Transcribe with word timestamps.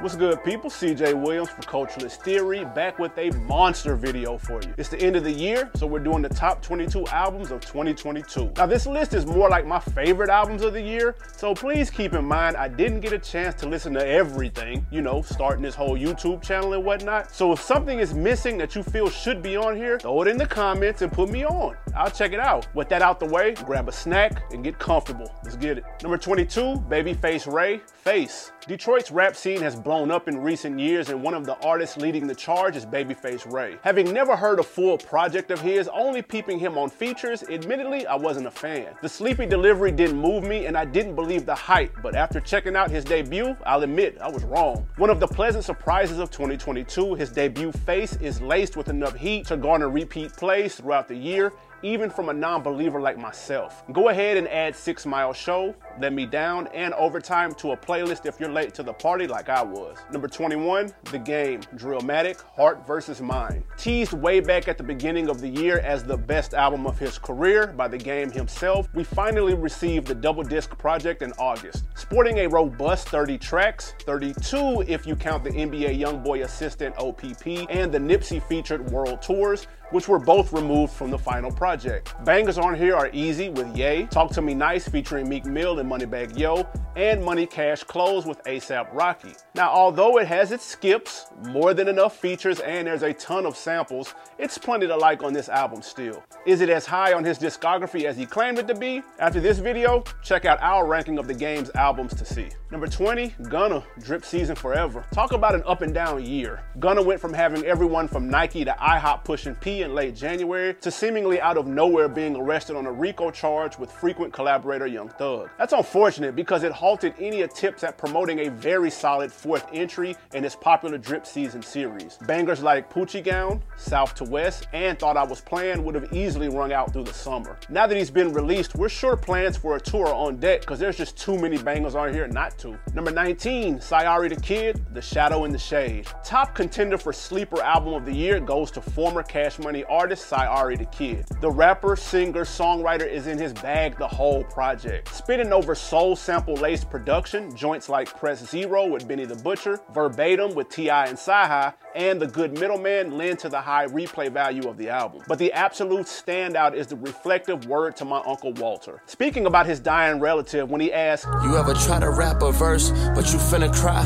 What's 0.00 0.16
good, 0.16 0.42
people? 0.44 0.70
CJ 0.70 1.12
Williams 1.12 1.50
for 1.50 1.60
Culturalist 1.60 2.22
Theory, 2.22 2.64
back 2.64 2.98
with 2.98 3.12
a 3.18 3.28
monster 3.40 3.94
video 3.94 4.38
for 4.38 4.62
you. 4.62 4.72
It's 4.78 4.88
the 4.88 4.98
end 4.98 5.14
of 5.14 5.24
the 5.24 5.30
year, 5.30 5.70
so 5.74 5.86
we're 5.86 5.98
doing 5.98 6.22
the 6.22 6.28
top 6.30 6.62
22 6.62 7.06
albums 7.08 7.50
of 7.50 7.60
2022. 7.60 8.50
Now, 8.56 8.64
this 8.64 8.86
list 8.86 9.12
is 9.12 9.26
more 9.26 9.50
like 9.50 9.66
my 9.66 9.78
favorite 9.78 10.30
albums 10.30 10.62
of 10.62 10.72
the 10.72 10.80
year, 10.80 11.16
so 11.36 11.54
please 11.54 11.90
keep 11.90 12.14
in 12.14 12.24
mind 12.24 12.56
I 12.56 12.66
didn't 12.66 13.00
get 13.00 13.12
a 13.12 13.18
chance 13.18 13.54
to 13.60 13.68
listen 13.68 13.92
to 13.92 14.06
everything, 14.06 14.86
you 14.90 15.02
know, 15.02 15.20
starting 15.20 15.62
this 15.62 15.74
whole 15.74 15.98
YouTube 15.98 16.42
channel 16.42 16.72
and 16.72 16.82
whatnot. 16.82 17.30
So 17.30 17.52
if 17.52 17.60
something 17.60 17.98
is 17.98 18.14
missing 18.14 18.56
that 18.56 18.74
you 18.74 18.82
feel 18.82 19.10
should 19.10 19.42
be 19.42 19.58
on 19.58 19.76
here, 19.76 19.98
throw 19.98 20.22
it 20.22 20.28
in 20.28 20.38
the 20.38 20.46
comments 20.46 21.02
and 21.02 21.12
put 21.12 21.28
me 21.28 21.44
on. 21.44 21.76
I'll 21.94 22.10
check 22.10 22.32
it 22.32 22.40
out. 22.40 22.74
With 22.74 22.88
that 22.88 23.02
out 23.02 23.20
the 23.20 23.26
way, 23.26 23.52
grab 23.52 23.86
a 23.86 23.92
snack 23.92 24.50
and 24.50 24.64
get 24.64 24.78
comfortable. 24.78 25.30
Let's 25.44 25.56
get 25.56 25.76
it. 25.76 25.84
Number 26.02 26.16
22, 26.16 26.60
Babyface 26.88 27.52
Ray, 27.52 27.82
Face. 28.02 28.50
Detroit's 28.66 29.10
rap 29.10 29.36
scene 29.36 29.60
has 29.60 29.74
blown 29.90 30.12
up 30.12 30.28
in 30.28 30.38
recent 30.38 30.78
years, 30.78 31.08
and 31.08 31.20
one 31.20 31.34
of 31.34 31.44
the 31.44 31.58
artists 31.66 31.96
leading 31.96 32.24
the 32.24 32.34
charge 32.36 32.76
is 32.76 32.86
Babyface 32.86 33.52
Ray. 33.52 33.76
Having 33.82 34.12
never 34.12 34.36
heard 34.36 34.60
a 34.60 34.62
full 34.62 34.96
project 34.96 35.50
of 35.50 35.60
his, 35.60 35.88
only 35.88 36.22
peeping 36.22 36.60
him 36.60 36.78
on 36.78 36.88
features, 36.88 37.42
admittedly, 37.50 38.06
I 38.06 38.14
wasn't 38.14 38.46
a 38.46 38.52
fan. 38.52 38.94
The 39.02 39.08
sleepy 39.08 39.46
delivery 39.46 39.90
didn't 39.90 40.16
move 40.16 40.44
me, 40.44 40.66
and 40.66 40.78
I 40.78 40.84
didn't 40.84 41.16
believe 41.16 41.44
the 41.44 41.56
hype, 41.56 41.92
but 42.04 42.14
after 42.14 42.38
checking 42.38 42.76
out 42.76 42.88
his 42.88 43.04
debut, 43.04 43.56
I'll 43.66 43.82
admit 43.82 44.16
I 44.20 44.28
was 44.28 44.44
wrong. 44.44 44.86
One 44.96 45.10
of 45.10 45.18
the 45.18 45.26
pleasant 45.26 45.64
surprises 45.64 46.20
of 46.20 46.30
2022, 46.30 47.16
his 47.16 47.32
debut 47.32 47.72
face 47.72 48.14
is 48.18 48.40
laced 48.40 48.76
with 48.76 48.90
enough 48.90 49.16
heat 49.16 49.48
to 49.48 49.56
garner 49.56 49.90
repeat 49.90 50.32
plays 50.34 50.76
throughout 50.76 51.08
the 51.08 51.16
year 51.16 51.52
even 51.82 52.10
from 52.10 52.28
a 52.28 52.32
non 52.32 52.62
believer 52.62 53.00
like 53.00 53.18
myself. 53.18 53.84
Go 53.92 54.08
ahead 54.08 54.36
and 54.36 54.48
add 54.48 54.74
Six 54.76 55.06
Mile 55.06 55.32
Show, 55.32 55.74
Let 56.00 56.12
Me 56.12 56.26
Down, 56.26 56.66
and 56.68 56.94
Overtime 56.94 57.54
to 57.54 57.72
a 57.72 57.76
playlist 57.76 58.26
if 58.26 58.38
you're 58.38 58.50
late 58.50 58.74
to 58.74 58.82
the 58.82 58.92
party 58.92 59.26
like 59.26 59.48
I 59.48 59.62
was. 59.62 59.98
Number 60.12 60.28
21, 60.28 60.92
The 61.10 61.18
Game, 61.18 61.60
Drillmatic, 61.76 62.40
Heart 62.42 62.86
versus 62.86 63.20
Mind. 63.20 63.64
Teased 63.76 64.12
way 64.12 64.40
back 64.40 64.68
at 64.68 64.78
the 64.78 64.84
beginning 64.84 65.28
of 65.28 65.40
the 65.40 65.48
year 65.48 65.78
as 65.80 66.04
the 66.04 66.16
best 66.16 66.54
album 66.54 66.86
of 66.86 66.98
his 66.98 67.18
career 67.18 67.68
by 67.68 67.88
The 67.88 67.98
Game 67.98 68.30
himself, 68.30 68.88
we 68.94 69.04
finally 69.04 69.54
received 69.54 70.06
the 70.06 70.14
double 70.14 70.42
disc 70.42 70.76
project 70.78 71.22
in 71.22 71.32
August. 71.32 71.84
Sporting 71.94 72.38
a 72.38 72.46
robust 72.46 73.08
30 73.08 73.38
tracks, 73.38 73.94
32 74.00 74.84
if 74.86 75.06
you 75.06 75.16
count 75.16 75.44
the 75.44 75.50
NBA 75.50 75.98
Youngboy 75.98 76.44
assistant 76.44 76.94
OPP, 76.98 77.66
and 77.70 77.92
the 77.92 77.98
Nipsey 77.98 78.42
featured 78.42 78.90
World 78.90 79.22
Tours, 79.22 79.66
which 79.90 80.08
were 80.08 80.18
both 80.18 80.52
removed 80.52 80.92
from 80.92 81.10
the 81.10 81.18
final 81.18 81.50
project. 81.50 82.14
Bangers 82.24 82.58
on 82.58 82.74
here 82.74 82.96
are 82.96 83.10
Easy 83.12 83.48
with 83.48 83.76
Ye, 83.76 84.06
Talk 84.10 84.30
to 84.32 84.42
Me 84.42 84.54
Nice 84.54 84.88
featuring 84.88 85.28
Meek 85.28 85.44
Mill 85.44 85.78
and 85.78 85.90
Moneybagg 85.90 86.38
Yo, 86.38 86.66
and 86.96 87.24
Money 87.24 87.46
Cash 87.46 87.84
Close 87.84 88.26
with 88.26 88.42
ASAP 88.44 88.92
Rocky. 88.92 89.32
Now, 89.54 89.70
although 89.70 90.18
it 90.18 90.26
has 90.26 90.52
its 90.52 90.64
skips, 90.64 91.26
more 91.46 91.74
than 91.74 91.88
enough 91.88 92.16
features, 92.16 92.60
and 92.60 92.86
there's 92.86 93.02
a 93.02 93.12
ton 93.14 93.46
of 93.46 93.56
samples, 93.56 94.14
it's 94.38 94.58
plenty 94.58 94.86
to 94.86 94.96
like 94.96 95.22
on 95.22 95.32
this 95.32 95.48
album 95.48 95.82
still. 95.82 96.22
Is 96.46 96.60
it 96.60 96.68
as 96.68 96.86
high 96.86 97.12
on 97.12 97.24
his 97.24 97.38
discography 97.38 98.04
as 98.04 98.16
he 98.16 98.26
claimed 98.26 98.58
it 98.58 98.66
to 98.68 98.74
be? 98.74 99.02
After 99.18 99.40
this 99.40 99.58
video, 99.58 100.04
check 100.22 100.44
out 100.44 100.60
our 100.62 100.86
ranking 100.86 101.18
of 101.18 101.26
the 101.26 101.34
game's 101.34 101.70
albums 101.74 102.14
to 102.14 102.24
see. 102.24 102.48
Number 102.70 102.86
20, 102.86 103.34
Gunna, 103.48 103.82
Drip 104.00 104.24
Season 104.24 104.56
Forever. 104.56 105.04
Talk 105.12 105.32
about 105.32 105.54
an 105.54 105.62
up 105.66 105.82
and 105.82 105.92
down 105.92 106.24
year. 106.24 106.62
Gunna 106.78 107.02
went 107.02 107.20
from 107.20 107.34
having 107.34 107.64
everyone 107.64 108.08
from 108.08 108.28
Nike 108.28 108.64
to 108.64 108.72
IHOP 108.72 109.24
pushing 109.24 109.54
P 109.56 109.79
in 109.82 109.94
late 109.94 110.14
January 110.14 110.74
to 110.74 110.90
seemingly 110.90 111.40
out 111.40 111.56
of 111.56 111.66
nowhere 111.66 112.08
being 112.08 112.36
arrested 112.36 112.76
on 112.76 112.86
a 112.86 112.92
RICO 112.92 113.30
charge 113.30 113.78
with 113.78 113.90
frequent 113.90 114.32
collaborator 114.32 114.86
Young 114.86 115.08
Thug. 115.08 115.50
That's 115.58 115.72
unfortunate 115.72 116.36
because 116.36 116.62
it 116.62 116.72
halted 116.72 117.14
any 117.18 117.42
attempts 117.42 117.84
at 117.84 117.98
promoting 117.98 118.40
a 118.40 118.50
very 118.50 118.90
solid 118.90 119.32
fourth 119.32 119.66
entry 119.72 120.16
in 120.34 120.42
his 120.42 120.56
popular 120.56 120.98
Drip 120.98 121.26
Season 121.26 121.62
series. 121.62 122.18
Bangers 122.26 122.62
like 122.62 122.92
Poochie 122.92 123.22
Gown, 123.22 123.62
South 123.76 124.14
to 124.16 124.24
West, 124.24 124.66
and 124.72 124.98
Thought 124.98 125.16
I 125.16 125.24
Was 125.24 125.40
Playing 125.40 125.84
would 125.84 125.94
have 125.94 126.12
easily 126.12 126.48
rung 126.48 126.72
out 126.72 126.92
through 126.92 127.04
the 127.04 127.14
summer. 127.14 127.58
Now 127.68 127.86
that 127.86 127.96
he's 127.96 128.10
been 128.10 128.32
released, 128.32 128.74
we're 128.74 128.88
sure 128.88 129.16
plans 129.16 129.56
for 129.56 129.76
a 129.76 129.80
tour 129.80 130.08
on 130.08 130.38
deck 130.38 130.60
because 130.60 130.78
there's 130.78 130.96
just 130.96 131.16
too 131.16 131.38
many 131.38 131.58
bangers 131.58 131.94
on 131.94 132.12
here 132.12 132.26
not 132.26 132.58
to. 132.58 132.78
Number 132.94 133.10
19, 133.10 133.78
Sayari 133.78 134.28
the 134.28 134.40
Kid, 134.40 134.84
The 134.92 135.00
Shadow 135.00 135.44
in 135.44 135.52
the 135.52 135.58
Shade. 135.58 136.06
Top 136.24 136.54
contender 136.54 136.98
for 136.98 137.12
Sleeper 137.12 137.62
Album 137.62 137.94
of 137.94 138.04
the 138.04 138.12
Year 138.12 138.40
goes 138.40 138.70
to 138.72 138.80
former 138.80 139.22
Cash 139.22 139.58
Money 139.58 139.69
artist 139.88 140.30
Sayari 140.30 140.76
the 140.76 140.84
Kid. 140.86 141.26
The 141.40 141.50
rapper, 141.50 141.96
singer, 141.96 142.44
songwriter 142.44 143.06
is 143.06 143.26
in 143.26 143.38
his 143.38 143.52
bag 143.52 143.96
the 143.98 144.08
whole 144.08 144.44
project. 144.44 145.14
Spinning 145.14 145.52
over 145.52 145.74
soul 145.74 146.16
sample 146.16 146.54
laced 146.54 146.90
production, 146.90 147.54
joints 147.56 147.88
like 147.88 148.08
Press 148.18 148.48
Zero 148.50 148.86
with 148.86 149.06
Benny 149.06 149.24
the 149.24 149.36
Butcher, 149.36 149.80
Verbatim 149.94 150.54
with 150.54 150.68
T.I. 150.68 151.06
and 151.06 151.16
CyHi, 151.16 151.74
and 151.94 152.20
The 152.20 152.26
Good 152.26 152.58
Middleman 152.58 153.16
lend 153.16 153.38
to 153.40 153.48
the 153.48 153.60
high 153.60 153.86
replay 153.86 154.30
value 154.30 154.68
of 154.68 154.76
the 154.76 154.88
album. 154.88 155.22
But 155.26 155.38
the 155.38 155.52
absolute 155.52 156.06
standout 156.06 156.74
is 156.74 156.86
the 156.86 156.96
reflective 156.96 157.66
word 157.66 157.96
to 157.96 158.04
my 158.04 158.22
Uncle 158.26 158.52
Walter. 158.54 159.02
Speaking 159.06 159.46
about 159.46 159.66
his 159.66 159.80
dying 159.80 160.20
relative 160.20 160.70
when 160.70 160.80
he 160.80 160.92
asked, 160.92 161.26
You 161.44 161.56
ever 161.56 161.74
try 161.74 162.00
to 162.00 162.10
rap 162.10 162.42
a 162.42 162.52
verse, 162.52 162.90
but 163.14 163.32
you 163.32 163.38
finna 163.38 163.72
cry? 163.74 164.04